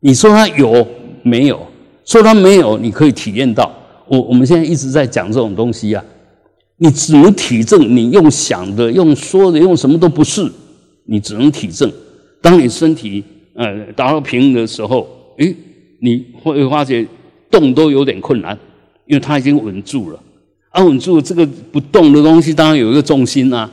[0.00, 0.88] 你说它有
[1.22, 1.60] 没有？
[2.06, 3.70] 说它没有，你可以体验到。
[4.06, 6.02] 我我们现在一直在讲这种东西呀，
[6.78, 7.94] 你只能体证。
[7.94, 10.50] 你用想的、用说的、用什么都不是，
[11.04, 11.92] 你只能体证。
[12.40, 13.22] 当你身体
[13.56, 15.54] 呃达到平衡的时候，诶，
[16.00, 17.06] 你会发觉
[17.50, 18.58] 动都有点困难，
[19.06, 20.22] 因为它已经稳住了。
[20.70, 23.70] 安稳住这个不动的东西，当然有一个重心啊，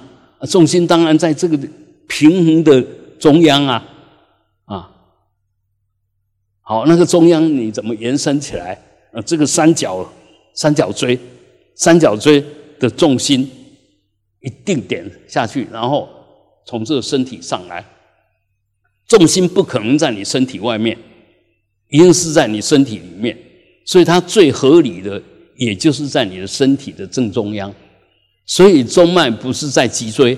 [0.47, 1.59] 重心当然在这个
[2.07, 2.81] 平衡的
[3.19, 3.85] 中央啊，
[4.65, 4.89] 啊，
[6.61, 8.81] 好，那个中央你怎么延伸起来？
[9.11, 10.09] 啊，这个三角
[10.53, 11.19] 三角锥，
[11.75, 12.43] 三角锥
[12.79, 13.49] 的重心
[14.39, 16.07] 一定点下去，然后
[16.65, 17.85] 从这个身体上来，
[19.07, 20.97] 重心不可能在你身体外面，
[21.93, 23.37] 一定是在你身体里面，
[23.85, 25.21] 所以它最合理的。
[25.55, 27.71] 也就是在你的身体的正中央，
[28.43, 30.35] 所以中脉不是在脊椎。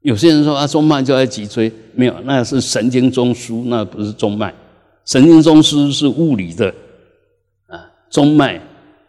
[0.00, 4.52] 有些人说啊，中脉就在脊椎，没有，那是神经中枢，那不是中脉。
[5.04, 6.74] 神经中枢是物理的，
[7.66, 7.76] 啊，
[8.10, 8.58] 中脉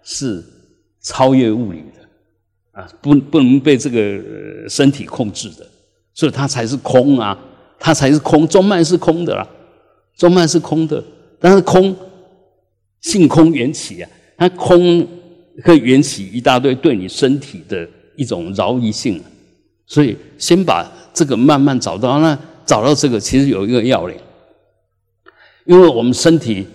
[0.03, 0.43] 是
[1.01, 5.65] 超越物理的，啊，不不能被这个身体控制的，
[6.13, 7.39] 所以它才是空啊，
[7.79, 9.47] 它才是空，中脉是空的啦，
[10.17, 11.01] 中脉是空的，
[11.39, 11.95] 但是空
[13.01, 14.09] 性空缘起啊。
[14.37, 15.07] 它空
[15.63, 19.21] 可以缘起一大堆对你身体的一种饶益性，
[19.85, 22.19] 所以先把这个慢慢找到。
[22.19, 24.17] 那找到这个其实有一个要领，
[25.65, 26.67] 因为我们身体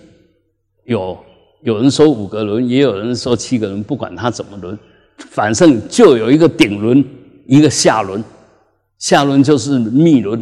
[0.85, 1.17] 有
[1.61, 4.77] 有人说五个轮，也有人说七个轮，不管它怎么轮，
[5.17, 7.03] 反正就有一个顶轮，
[7.45, 8.23] 一个下轮。
[8.99, 10.41] 下轮就是密轮，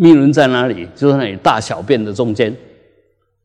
[0.00, 0.86] 密轮在哪里？
[0.94, 2.56] 就在那里大小便的中间，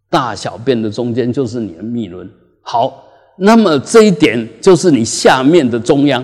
[0.07, 2.29] 大小便的中间就是你的密轮。
[2.61, 3.03] 好，
[3.37, 6.23] 那么这一点就是你下面的中央，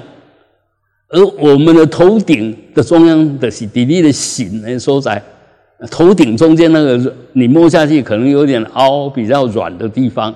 [1.08, 5.20] 而我们的头顶的中央的是底力的形来所在，
[5.90, 10.34] 头顶中间那个你摸下去可能有点凹、比较软的地方，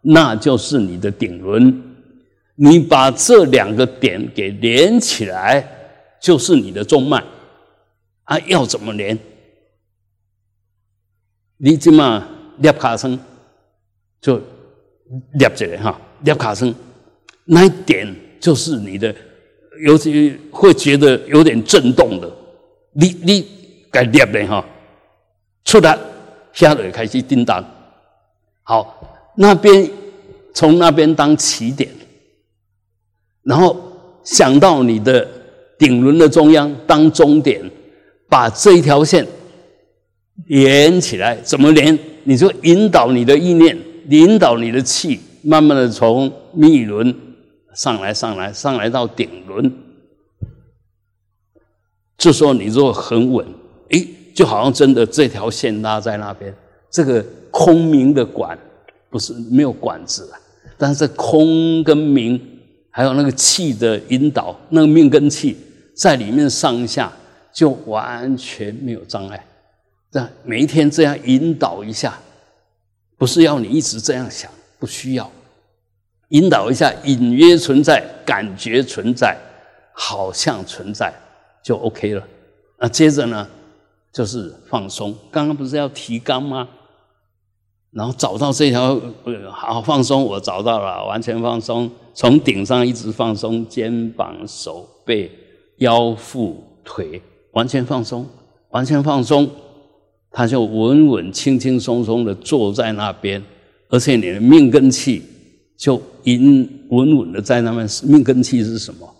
[0.00, 1.82] 那就是你的顶轮。
[2.54, 5.62] 你把这两个点给连起来，
[6.18, 7.22] 就是你的中脉。
[8.26, 9.18] 啊，要怎么连？
[11.56, 13.18] 你起码捏卡声
[14.20, 14.40] 就。
[15.38, 16.74] 捏起来哈，捏卡声，
[17.44, 19.14] 那一点就是你的，
[19.86, 22.28] 尤其会觉得有点震动的，
[22.90, 23.48] 你你
[23.88, 24.66] 该捏的哈，
[25.64, 25.96] 出来
[26.52, 27.64] 下来开始叮当，
[28.64, 29.88] 好，那边
[30.52, 31.88] 从那边当起点，
[33.44, 33.76] 然后
[34.24, 35.24] 想到你的
[35.78, 37.62] 顶轮的中央当终点，
[38.28, 39.26] 把这一条线
[40.46, 41.36] 连起来。
[41.36, 41.98] 怎么连？
[42.24, 47.14] 你就引导你的意念，引导你的气，慢慢的从密轮
[47.72, 49.72] 上来，上来，上来到顶轮。
[52.18, 53.46] 这时候你如果很稳，
[53.90, 56.52] 诶，就好像真的这条线拉在那边，
[56.90, 58.58] 这个空明的管
[59.08, 60.34] 不是没有管子啊，
[60.76, 62.40] 但是空跟明，
[62.90, 65.56] 还有那个气的引导，那个命跟气
[65.94, 67.12] 在里面上下
[67.56, 69.46] 就完全没有障碍。
[70.10, 72.18] 这样每一天这样引导一下，
[73.16, 75.30] 不是要你一直这样想，不需要
[76.28, 79.34] 引导一下，隐约存在，感觉存在，
[79.94, 81.10] 好像存在，
[81.64, 82.22] 就 OK 了。
[82.78, 83.48] 那接着呢，
[84.12, 85.16] 就是放松。
[85.30, 86.68] 刚刚不是要提纲吗？
[87.90, 89.00] 然后找到这条，
[89.50, 95.32] 好放松，我找到了，完全放松，从顶上一直放松，肩膀、手背、
[95.78, 97.22] 腰腹、腿，
[97.56, 98.28] 完全放松，
[98.68, 99.50] 完全放松。
[100.30, 103.42] 他就稳稳、轻轻松松的坐在那边，
[103.88, 105.22] 而且你的命根气
[105.78, 105.94] 就
[106.26, 107.88] 稳稳稳的在那边。
[108.04, 109.10] 命根气是什么？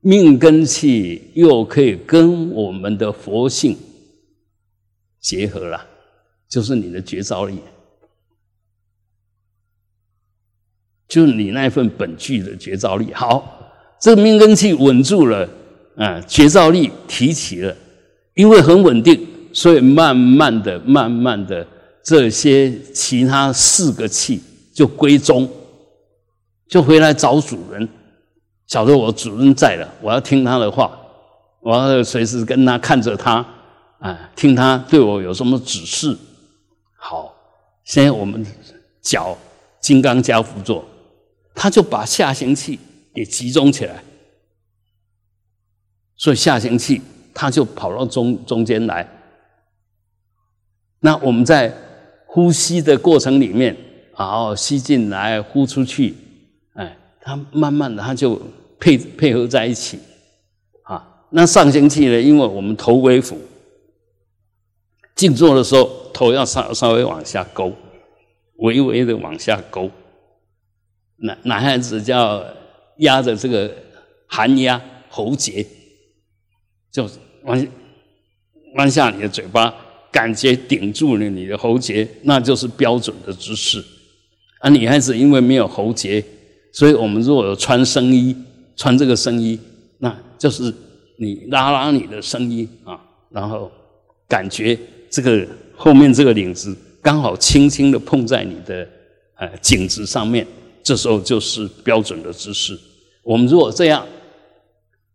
[0.00, 3.74] 命根气又可以跟我们的佛性
[5.18, 5.86] 结合了，
[6.46, 7.58] 就是你的觉照力，
[11.08, 13.14] 就是你那份本具的觉照力。
[13.14, 15.48] 好，这个命根气稳住了，
[15.96, 17.74] 啊，觉照力提起了，
[18.36, 19.26] 因为很稳定。
[19.52, 21.66] 所以慢慢的、慢慢的，
[22.04, 24.38] 这些其他四个气
[24.74, 25.50] 就归宗，
[26.68, 27.88] 就回来找主人。
[28.66, 30.94] 晓得我主人在了，我要听他的话，
[31.60, 33.36] 我要随时跟他看着他，
[33.98, 36.14] 啊，听他对我有什么指示。
[36.98, 37.34] 好，
[37.84, 38.44] 现在我们
[39.00, 39.34] 脚
[39.80, 40.84] 金刚加辅座，
[41.54, 42.78] 他就把下行气
[43.14, 44.04] 给集中起来，
[46.18, 47.00] 所以下行气
[47.36, 49.06] 他就跑到中中间来。
[51.00, 51.72] 那我们在
[52.26, 53.76] 呼吸的过程里面，
[54.16, 56.14] 然后吸进来，呼出去，
[56.72, 58.40] 哎，它慢慢的，它就
[58.80, 60.00] 配配合在一起，
[60.84, 62.18] 啊，那上行气呢？
[62.18, 63.38] 因为我们头微俯，
[65.14, 67.72] 静坐的时候，头要稍稍微往下勾，
[68.56, 69.90] 微微的往下勾，
[71.18, 72.42] 男男孩子叫
[72.98, 73.70] 压着这个
[74.26, 75.64] 寒压喉结，
[76.90, 77.08] 就
[77.46, 77.68] 弯
[78.74, 79.74] 弯下你的嘴巴。
[80.12, 83.84] 感觉顶住了你的喉结，那就是标准的姿势。
[84.60, 86.24] 啊，女孩子因为没有喉结，
[86.72, 88.34] 所以我们如果穿僧衣，
[88.76, 89.58] 穿这个僧衣，
[89.98, 90.72] 那就是
[91.18, 93.70] 你拉拉你的僧衣啊，然后
[94.26, 94.78] 感觉
[95.10, 98.88] 这个后面这个领子刚好轻轻的碰在你的
[99.34, 100.46] 呃颈子上面，
[100.82, 102.78] 这时候就是标准的姿势。
[103.22, 104.06] 我们如果这样，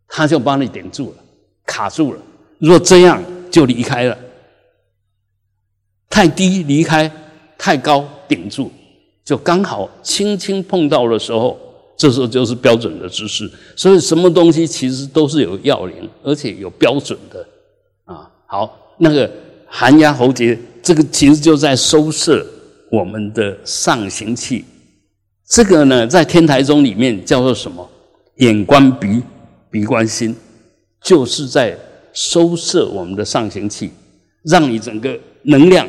[0.06, 1.24] 他就帮你顶住了，
[1.66, 2.18] 卡住了；
[2.58, 4.18] 如果这样，就离开了。
[6.08, 7.10] 太低离开，
[7.56, 8.70] 太高顶住，
[9.24, 11.58] 就刚好轻轻碰到的时候，
[11.96, 13.50] 这时候就是标准的姿势。
[13.76, 17.46] 所以什么东西其实都是有要领，而且有标准的
[18.04, 18.30] 啊。
[18.46, 19.30] 好，那个
[19.66, 22.46] 寒压喉结，这个其实就在收摄
[22.90, 24.64] 我们的上行气。
[25.48, 27.88] 这个呢，在天台宗里面叫做什么？
[28.36, 29.22] 眼观鼻，
[29.70, 30.34] 鼻观心，
[31.02, 31.76] 就是在
[32.12, 33.90] 收摄我们的上行气，
[34.42, 35.86] 让你整个能量。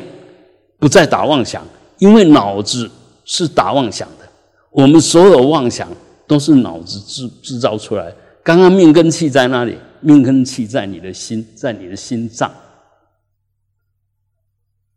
[0.78, 1.64] 不再打妄想，
[1.98, 2.90] 因为脑子
[3.24, 4.28] 是打妄想的。
[4.70, 5.88] 我们所有妄想
[6.26, 8.12] 都是脑子制制造出来。
[8.42, 9.78] 刚刚命根气在那里？
[10.00, 12.52] 命根气在你的心，在你的心脏。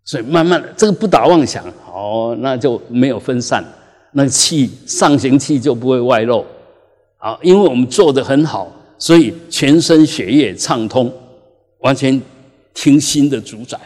[0.03, 3.63] 所以慢慢的，这个不打妄想，好，那就没有分散，
[4.11, 6.45] 那气上行气就不会外漏。
[7.17, 11.11] 好，因为我们做的很好，所以全身血液畅通，
[11.79, 12.21] 完全
[12.73, 13.79] 听心的主宰。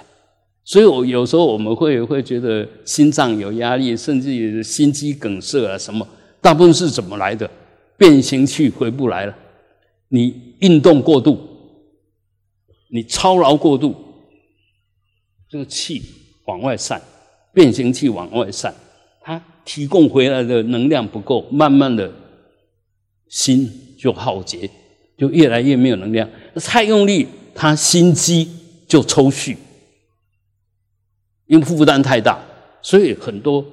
[0.64, 6.08] 所以，我有时候我们会会觉得心脏有压力，甚至于心肌梗塞啊什么，
[6.40, 7.50] 大部分是怎么来的？
[7.98, 9.36] 变形气回不来了，
[10.10, 11.38] 你运动过度，
[12.90, 13.96] 你操劳过度，
[15.50, 16.02] 这个气
[16.46, 17.02] 往外散，
[17.54, 18.74] 变形气往外散，
[19.22, 22.12] 它提供回来的能量不够，慢慢的
[23.28, 24.70] 心就耗竭，
[25.22, 26.28] 就越来越没有能量。
[26.56, 28.50] 太用力，他心肌
[28.88, 29.56] 就抽蓄。
[31.46, 32.44] 因为负担太大，
[32.82, 33.64] 所以很多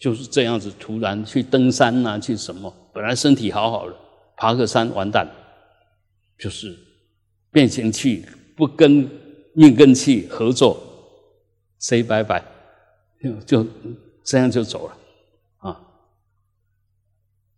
[0.00, 3.94] 就是这样子，突然去登山呐，去什么，本来身体好好的，
[4.36, 5.28] 爬个山完蛋，
[6.36, 6.76] 就是
[7.52, 8.24] 变形器
[8.56, 9.08] 不跟
[9.52, 10.82] 命根气合作
[11.78, 12.42] ，say 拜拜，
[13.46, 13.64] 就
[14.24, 14.96] 这样就走了
[15.58, 15.80] 啊。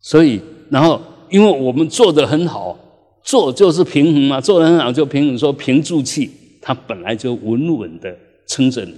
[0.00, 2.76] 所以，然后因为我们做的很好，
[3.22, 8.16] 做就是平衡嘛，做的很好就平衡，说平住气，它本来就稳稳的
[8.46, 8.94] 撑着你。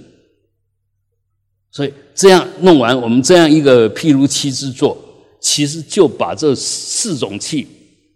[1.71, 4.97] 所以这样弄完，我们这样一个譬如七之坐，
[5.39, 7.67] 其实就把这四种气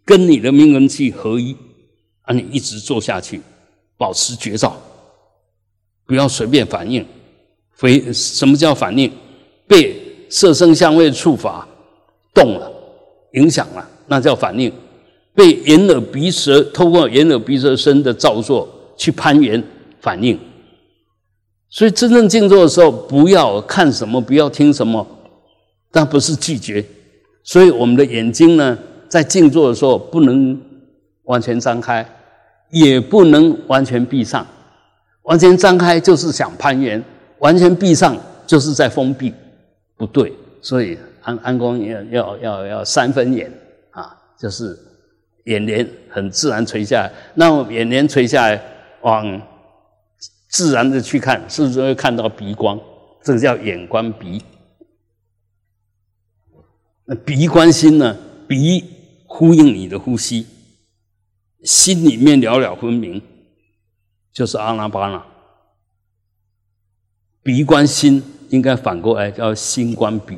[0.05, 1.55] 跟你的命根气合一，
[2.21, 3.41] 啊，你一直做下去，
[3.97, 4.81] 保持觉照，
[6.05, 7.05] 不要随便反应。
[7.73, 9.11] 非什么叫反应？
[9.67, 9.95] 被
[10.29, 11.67] 色声香味触法
[12.33, 12.71] 动了。
[13.33, 14.71] 影响了，那叫反应；
[15.39, 18.67] 被眼耳鼻舌透过眼耳鼻舌身的造作
[18.97, 19.63] 去攀缘
[20.01, 20.37] 反应。
[21.69, 25.07] 所以真正静坐的时候，不要看什么，不要听什么，
[25.93, 26.83] 但不是拒绝。
[27.41, 28.77] 所以我们的眼睛呢，
[29.07, 30.59] 在静坐的时候不能
[31.23, 32.05] 完全张开，
[32.71, 34.45] 也不能完全闭上。
[35.23, 37.01] 完全张开就是想攀缘，
[37.37, 39.33] 完全闭上就是在封闭，
[39.95, 40.33] 不对。
[40.61, 40.97] 所以。
[41.21, 43.51] 安安公要要要要三分眼
[43.91, 44.75] 啊，就是
[45.45, 47.11] 眼帘很自然垂下来。
[47.35, 48.61] 那么眼帘垂下来，
[49.01, 49.41] 往
[50.47, 52.79] 自然的去看，是不是会看到鼻光？
[53.23, 54.41] 这个叫眼观鼻。
[57.05, 58.17] 那鼻观心呢？
[58.47, 58.83] 鼻
[59.25, 60.47] 呼应你的呼吸，
[61.63, 63.21] 心里面了了分明，
[64.33, 65.25] 就是阿拉巴那。
[67.43, 70.37] 鼻观心应该反过来叫心观鼻。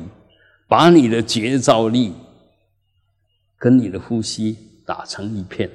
[0.68, 2.14] 把你的觉照力
[3.58, 5.70] 跟你的呼吸打成一片，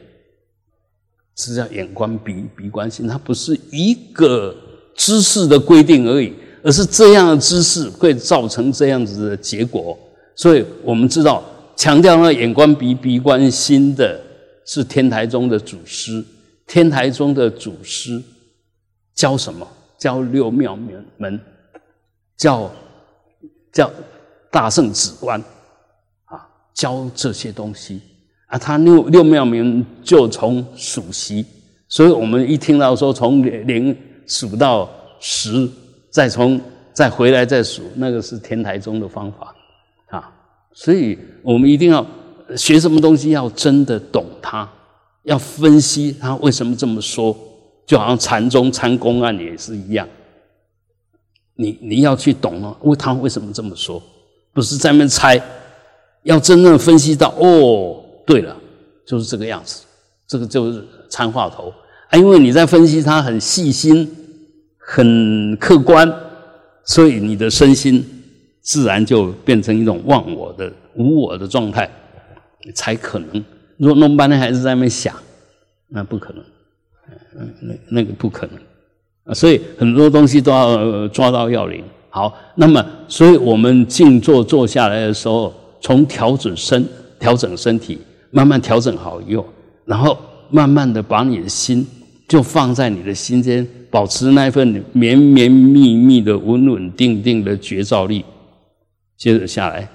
[1.35, 3.07] 是叫眼观鼻，鼻观心。
[3.07, 4.55] 它不是一个
[4.95, 6.33] 姿势的规定而已，
[6.63, 9.97] 而是这样的姿势会造成这样子的结果。
[10.35, 11.43] 所以我们知道，
[11.75, 14.21] 强调那眼观鼻，鼻观心的
[14.65, 16.23] 是天台宗的祖师。
[16.65, 18.21] 天台宗的祖师
[19.15, 19.67] 教什么？
[19.97, 21.39] 教六妙门门，
[22.35, 22.71] 教
[23.71, 23.91] 教。
[24.49, 25.39] 大圣止观
[26.23, 28.01] 啊，教这些东西
[28.47, 31.45] 啊，他六六妙明就从数息，
[31.87, 33.95] 所以我们一听到说从零
[34.25, 34.89] 数到
[35.19, 35.69] 十，
[36.09, 36.59] 再从
[36.93, 39.53] 再回来再数，那个是天台宗的方法
[40.07, 40.31] 啊，
[40.73, 42.05] 所以我们一定要
[42.55, 44.69] 学什么东西，要真的懂它，
[45.23, 47.37] 要分析他为什么这么说，
[47.85, 50.07] 就好像禅宗参公案也是一样，
[51.55, 54.01] 你你要去懂了，为他为什么这么说。
[54.53, 55.39] 不是在那猜，
[56.23, 58.55] 要真正分析到哦，对了，
[59.07, 59.83] 就是这个样子，
[60.27, 61.73] 这个就是参话头
[62.09, 62.17] 啊。
[62.17, 64.07] 因为你在分析它很细心、
[64.77, 66.13] 很客观，
[66.83, 68.05] 所以你的身心
[68.61, 71.89] 自然就变成一种忘我的、无我的状态，
[72.75, 73.43] 才可能。
[73.77, 75.15] 如果弄半天还是在那想，
[75.87, 76.43] 那不可能，
[77.39, 78.57] 嗯，那那个不可能
[79.23, 79.33] 啊。
[79.33, 81.81] 所以很多东西都要抓到要领。
[82.09, 86.83] 好，那么，所以我们静坐坐下来的时候，从调整身、
[87.19, 87.99] 调整身体，
[88.37, 89.43] 慢慢调整好以后，
[89.85, 90.15] 然后
[90.51, 91.83] 慢慢的把你的心
[92.27, 98.23] 就放在你的心间，保持那份绵绵密密的稳稳定定的觉照力。
[99.17, 99.89] 接着下来，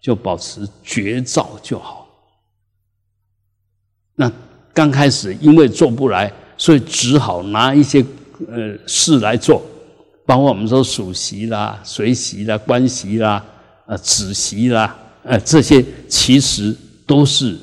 [0.00, 2.06] 就保持觉照就好。
[4.14, 4.30] 那
[4.72, 8.00] 刚开始因为做不来，所以只好拿一些
[8.46, 9.60] 呃事来做。
[10.24, 13.44] 包括我们说数息啦、随息啦、观息啦、
[13.86, 16.72] 呃止息啦，呃这些其实
[17.04, 17.58] 都是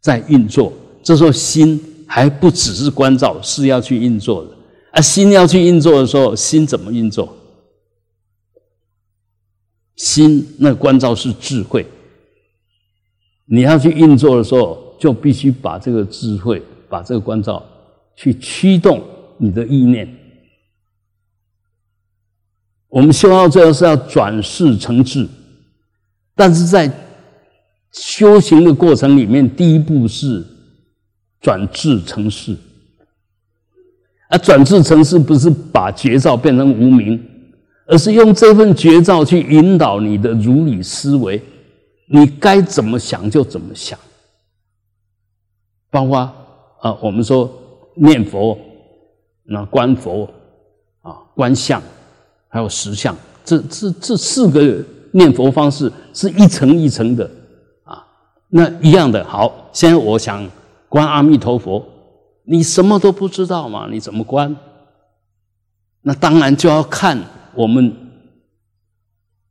[0.00, 0.72] 在运作。
[1.02, 4.50] 这时候心还不只是关照，是要去运作的。
[4.92, 7.36] 啊，心要去运作的时候，心怎么运作？
[9.96, 11.86] 心那关照是智慧。
[13.46, 17.64] 你要去运作的时候，就必须把这个智慧、把这个关照
[18.14, 19.02] 去驱动
[19.38, 20.08] 你的意念。
[22.88, 25.28] 我们修到最后是要转世成智，
[26.34, 26.90] 但是在
[28.00, 30.44] 修行的过程里面，第一步是
[31.40, 32.56] 转智成事。
[34.28, 37.20] 而转智成事不是把绝照变成无名，
[37.86, 41.42] 而是用这份绝照去引导你的如理思维，
[42.06, 43.98] 你该怎么想就怎么想。
[45.90, 46.18] 包括
[46.80, 47.50] 啊，我们说
[47.96, 48.56] 念佛，
[49.44, 50.30] 那观佛
[51.02, 51.82] 啊，观相。
[52.50, 54.82] 还有实相，这这这四个
[55.12, 57.30] 念佛方式是一层一层的。
[58.48, 60.48] 那一样的好，现在我想
[60.88, 61.84] 观阿弥陀佛，
[62.44, 63.88] 你什么都不知道嘛？
[63.90, 64.54] 你怎么观？
[66.02, 67.18] 那当然就要看
[67.54, 67.94] 我们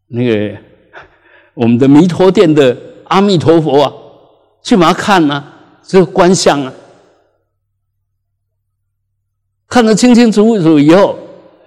[0.07, 0.57] 那个
[1.53, 2.75] 我们的弥陀殿的
[3.05, 3.93] 阿弥陀佛啊，
[4.63, 5.43] 去把它看呢，
[5.83, 6.73] 这个观相啊，
[9.67, 11.17] 看得清清楚楚以后。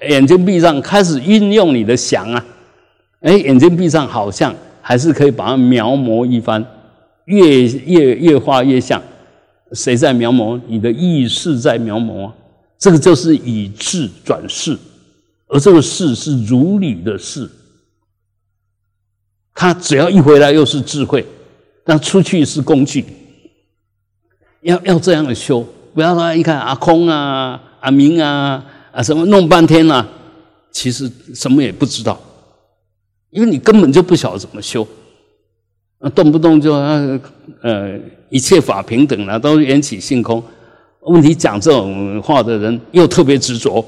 [0.08, 2.42] 眼睛闭上，开始运用你的想啊，
[3.20, 6.64] 哎，眼睛闭上，好像还是可以把它描摹一番，
[7.30, 9.02] 越越越画越像。
[9.72, 10.60] 谁在描摹？
[10.66, 12.34] 你的意识在描摹啊！
[12.76, 14.76] 这个就是以智转世，
[15.46, 17.48] 而这个世是如理的事。
[19.54, 21.24] 他只要一回来又是智慧，
[21.84, 23.04] 但出去是工具。
[24.62, 25.64] 要要这样的修，
[25.94, 30.08] 不要说一看阿空啊、阿明啊啊什么弄半天啊，
[30.72, 32.18] 其实什么也不知道，
[33.30, 34.86] 因为你根本就不晓得怎么修，
[36.00, 37.98] 啊动不动就呃
[38.28, 40.42] 一切法平等了，都缘起性空。
[41.02, 43.84] 问题讲这种话的人又特别执着，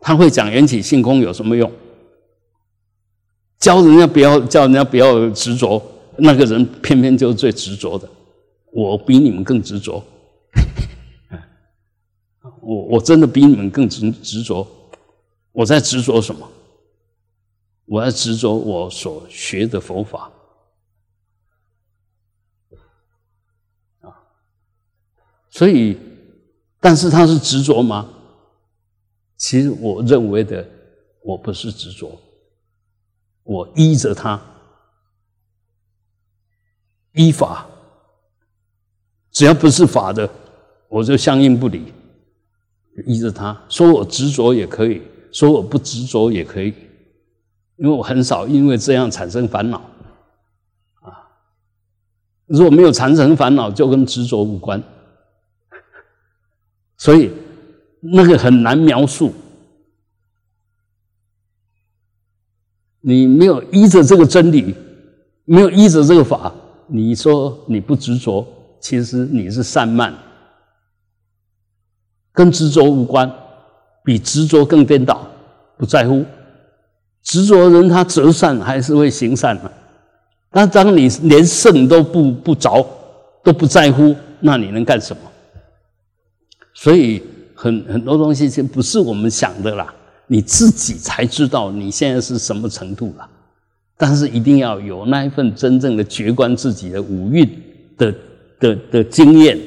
[0.00, 1.70] 他会讲缘起性空有什么用？
[3.58, 5.80] 教人家不要叫人家不要执着，
[6.16, 8.08] 那个人偏偏就是最执着的。
[8.72, 10.02] 我比你们更执着，
[12.60, 14.66] 我我真的比你们更执执着。
[15.52, 16.46] 我在执着什么？
[17.86, 20.30] 我在执着我所学的佛法
[25.54, 25.96] 所以，
[26.80, 28.08] 但是他是执着吗？
[29.36, 30.68] 其实我认为的，
[31.22, 32.20] 我不是执着，
[33.44, 34.42] 我依着他，
[37.12, 37.64] 依法。
[39.30, 40.28] 只要不是法的，
[40.88, 41.92] 我就相应不理，
[43.06, 45.02] 依着他说我执着也可以
[45.32, 46.74] 说我不执着也可以，
[47.76, 49.78] 因为我很少因为这样产生烦恼
[51.02, 51.30] 啊。
[52.46, 54.82] 如果没有产生烦恼，就跟执着无关，
[57.04, 57.30] 所以
[58.00, 59.30] 那个很难描述。
[63.02, 64.74] 你没有依着这个真理，
[65.44, 66.50] 没有依着这个法，
[66.86, 68.46] 你说你不执着。
[68.80, 70.14] 其实你是散漫，
[72.32, 73.30] 跟执着无关，
[74.02, 75.28] 比执着更颠倒，
[75.76, 76.24] 不在乎。
[77.22, 79.70] 执着人他择善还是会行善嘛？
[80.50, 82.86] 但当你连圣都不不着，
[83.42, 85.22] 都不在乎，那你能干什么？
[86.84, 87.22] 所以
[87.54, 89.94] 很很多东西就不是我们想的啦，
[90.26, 93.26] 你自己才知道你现在是什么程度了。
[93.96, 97.48] 但是一定要有那一份真正的觉观自己的五蕴
[97.96, 98.14] 的。
[98.60, 99.58] 的的经验，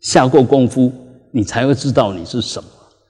[0.00, 0.90] 下过功夫，
[1.32, 2.68] 你才会知道你是什么。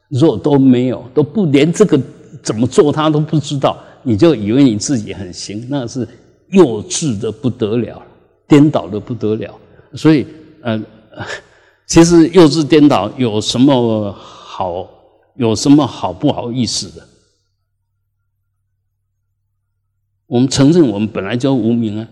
[0.09, 2.01] 若都没有，都不连这个
[2.43, 6.09] 怎么做他都不知道，你就以为你自己很行，那是
[6.49, 8.03] 幼稚的不得了，
[8.49, 9.55] 颠倒的不得了。
[9.95, 10.27] 所以，
[10.63, 10.83] 呃，
[11.91, 14.89] 其实幼稚颠倒有什么好？
[15.35, 17.09] 有什么好不好意思的？
[20.27, 22.07] 我们承认我们本来就无名啊，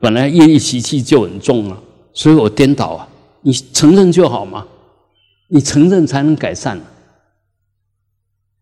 [0.00, 1.78] 本来业力习气就很重啊。
[2.14, 3.08] 所以我颠倒啊！
[3.42, 4.66] 你承认就好嘛，
[5.48, 6.80] 你承认才能改善。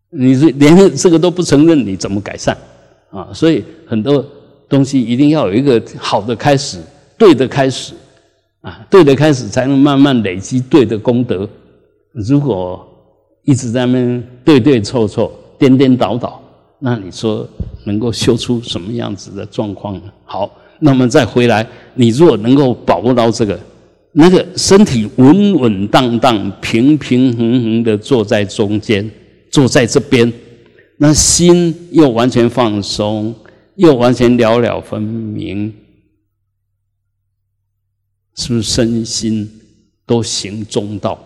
[0.09, 2.57] 你是连这个都不承认，你怎么改善
[3.11, 3.31] 啊？
[3.33, 4.25] 所以很多
[4.67, 6.83] 东西一定要有一个好的开始，
[7.17, 7.93] 对的开始
[8.69, 11.49] 啊，对的开始才能慢慢累积对的功德。
[12.13, 12.87] 如果
[13.43, 16.41] 一直在那边对对错错、颠颠倒倒，
[16.79, 17.47] 那你说
[17.85, 20.03] 能够修出什么样子的状况呢？
[20.23, 20.49] 好。
[20.81, 23.59] 那么再回来，你如果能够把握到这个，
[24.13, 29.11] 那个身体稳稳当当、平平衡衡的坐在中间，
[29.51, 30.31] 坐在这边，
[30.95, 33.35] 那心又完全放松，
[33.75, 35.73] 又完全了了分明，
[38.39, 39.51] 是不是身心
[40.05, 41.19] 都行中道？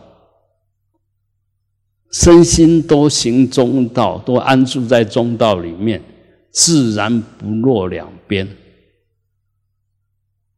[2.11, 6.03] 身心都行中道，都安住在中道里面，
[6.49, 8.47] 自然不落两边。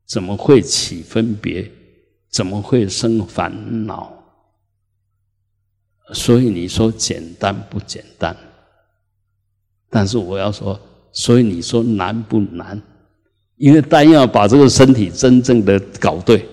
[0.05, 1.69] 怎么会起分别？
[2.29, 4.13] 怎么会生烦恼？
[6.13, 8.33] 所以你说简单不简单？
[9.89, 10.79] 但是我要说，
[11.11, 12.81] 所以你说难不难？
[13.57, 16.45] 因为单要把这个身体真正的搞对，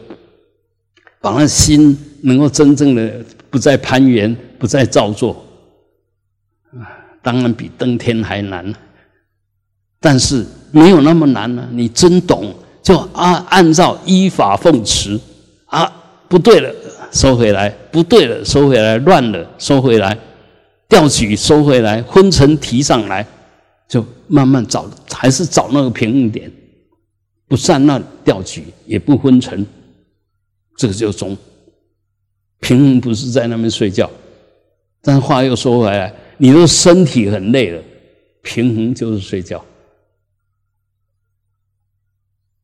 [1.20, 3.12] 把那心能够真正的
[3.50, 5.44] 不再攀缘，不再造作，
[6.72, 6.86] 啊，
[7.22, 8.72] 当然比登天还难。
[10.00, 12.54] 但是没有那么难呢，你真懂。
[12.82, 15.16] 就按按照依法奉持
[15.66, 15.88] 啊，
[16.28, 16.74] 不对了，
[17.12, 20.12] 收回来；不对了，收回来；乱了，收回来；
[20.88, 23.24] 调举收回来；昏沉提上来，
[23.88, 26.50] 就慢慢找，还是找那个平衡点，
[27.52, 29.66] 不散乱调举，也不昏沉，
[30.78, 31.36] 这个就中。
[32.60, 34.10] 平衡不是在那边睡觉，
[35.02, 37.82] 但话又说回来，你的身体很累了，
[38.40, 39.62] 平衡就是睡觉。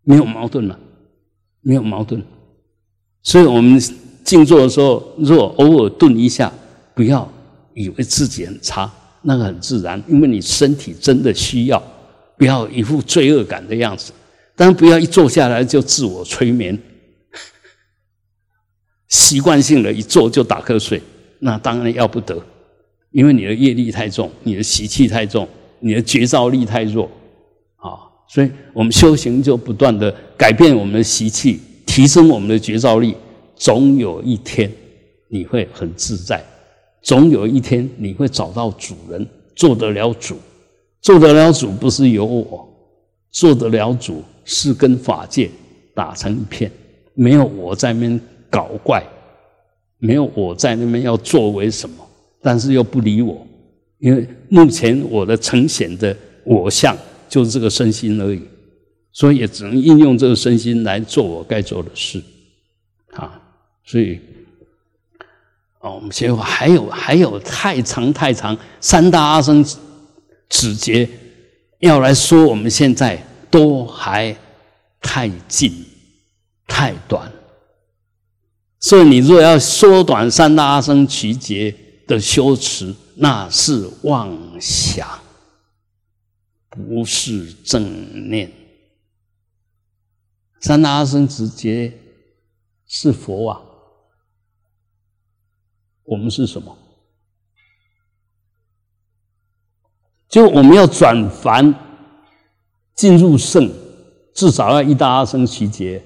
[0.05, 0.80] 没有矛盾了，
[1.61, 2.22] 没有矛盾，
[3.22, 3.78] 所以我们
[4.24, 6.51] 静坐的时候，若偶尔顿一下，
[6.95, 7.30] 不要
[7.74, 11.82] 以为自己很差，那个很自然，因为你身体真的需要，
[12.39, 14.14] 不要一副罪恶感的样子，
[14.59, 16.76] 但不要一坐下来就自我催眠，
[19.06, 21.00] 习惯性的一坐就打瞌睡，
[21.38, 22.36] 那当然要不得，
[23.12, 25.48] 因为你的业力太重，你的习气太重，
[25.78, 27.09] 你的觉照力太弱
[27.76, 33.14] 啊，所以我们修行就不断的改变我们的习气，提升我们的觉照力，
[33.54, 34.68] 总有一天
[35.28, 36.44] 你会很自在，
[37.02, 40.36] 总有一天你会找到主人，做得了主。
[41.00, 42.68] 做得了主不是有我，
[43.30, 45.51] 做得了主是跟法界
[45.94, 46.72] 打成一片，
[47.12, 48.18] 没有我在那边
[48.49, 49.05] 搞怪，
[49.99, 51.96] 没有我在那边要作为什么，
[52.40, 53.46] 但是又不理我，
[53.99, 56.96] 因为目前我的呈现的我相
[57.28, 58.40] 就是这个身心而已，
[59.12, 62.22] 所以也只能应用这个身心来做我该做的事，
[63.12, 63.38] 啊，
[63.84, 64.18] 所以，
[65.80, 69.62] 哦，我们学法还有还有太长太长三大阿僧。
[70.51, 71.07] 直接
[71.80, 74.36] 要来说，我们现在都还
[75.01, 75.86] 太近、
[76.66, 77.32] 太短，
[78.80, 81.74] 所以你若要缩短三大阿僧祇劫
[82.07, 85.09] 的修持，那是妄想，
[86.68, 88.53] 不是正念。
[90.61, 91.99] 三大阿僧祇劫
[92.86, 93.61] 是佛啊，
[96.05, 96.76] 我们是什么？
[100.28, 101.74] 就我们要转凡
[102.99, 103.70] 进入圣，
[104.34, 106.03] 至少要一大阿僧祇劫。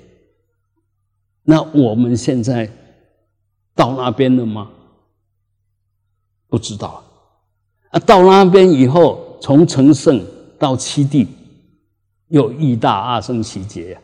[1.43, 2.71] 那我们现在
[3.75, 4.69] 到那边了吗？
[6.51, 7.03] 不知道。
[7.93, 10.23] 啊，到那边以后，从成圣
[10.59, 11.27] 到七地，
[12.29, 14.01] 又一大阿僧祇劫呀。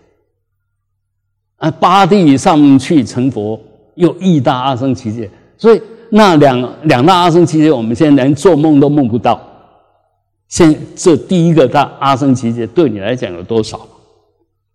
[1.56, 3.60] 啊，八地上去成佛，
[3.96, 5.30] 又一大阿僧祇劫。
[5.58, 9.46] 所以那两两大阿僧祇劫，我们现在连做梦都梦不到。
[10.48, 13.86] 现这第一个大阿僧祇劫对你来讲有多少？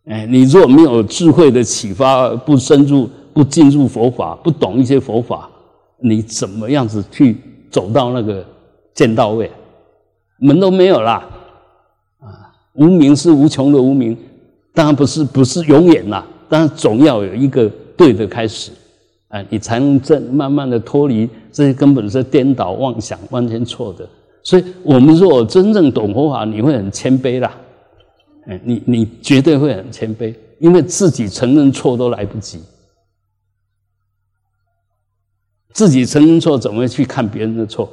[0.05, 5.49] 哎，你若没有智慧的启发，不深入、不进入佛法，不懂一些佛法，
[5.99, 7.37] 你怎么样子去
[7.71, 8.45] 走到那个
[8.93, 9.49] 见到位？
[10.39, 11.23] 门都没有啦！
[12.19, 14.17] 啊，无名是无穷的无名，
[14.73, 18.71] 当然不是不是永远啦，但总要有一个对的开始，
[19.29, 24.07] 哎，你才能正慢慢的脱离这些根本是颠倒妄想、完全错的。
[24.43, 27.55] 所以，我们若真正懂佛法，你会很谦卑啦。
[28.45, 32.61] 哎，你你绝对会很谦卑，因为自己承认错都来不及，
[35.71, 37.89] 自己承认错，怎么会去看别人的错？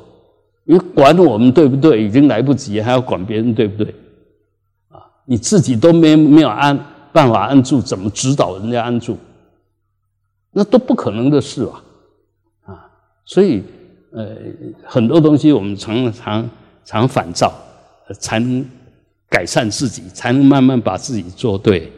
[0.64, 3.94] 因为管我们对不对，已经来不及，还要管别人对不对？
[4.88, 6.76] 啊，你自己都没没有安
[7.12, 9.16] 办法安住，怎么指导人家安住？
[10.50, 11.84] 那都不可能的事啊！
[12.62, 12.90] 啊，
[13.24, 13.62] 所以。
[14.12, 14.36] 呃，
[14.84, 16.50] 很多东西我们常常
[16.84, 17.52] 常反照，
[18.18, 18.64] 才能
[19.28, 21.92] 改善自己，才能慢慢把自己做对。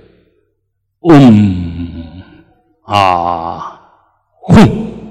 [1.09, 2.23] 嗯，
[2.83, 3.81] 啊，
[4.49, 5.02] 哼。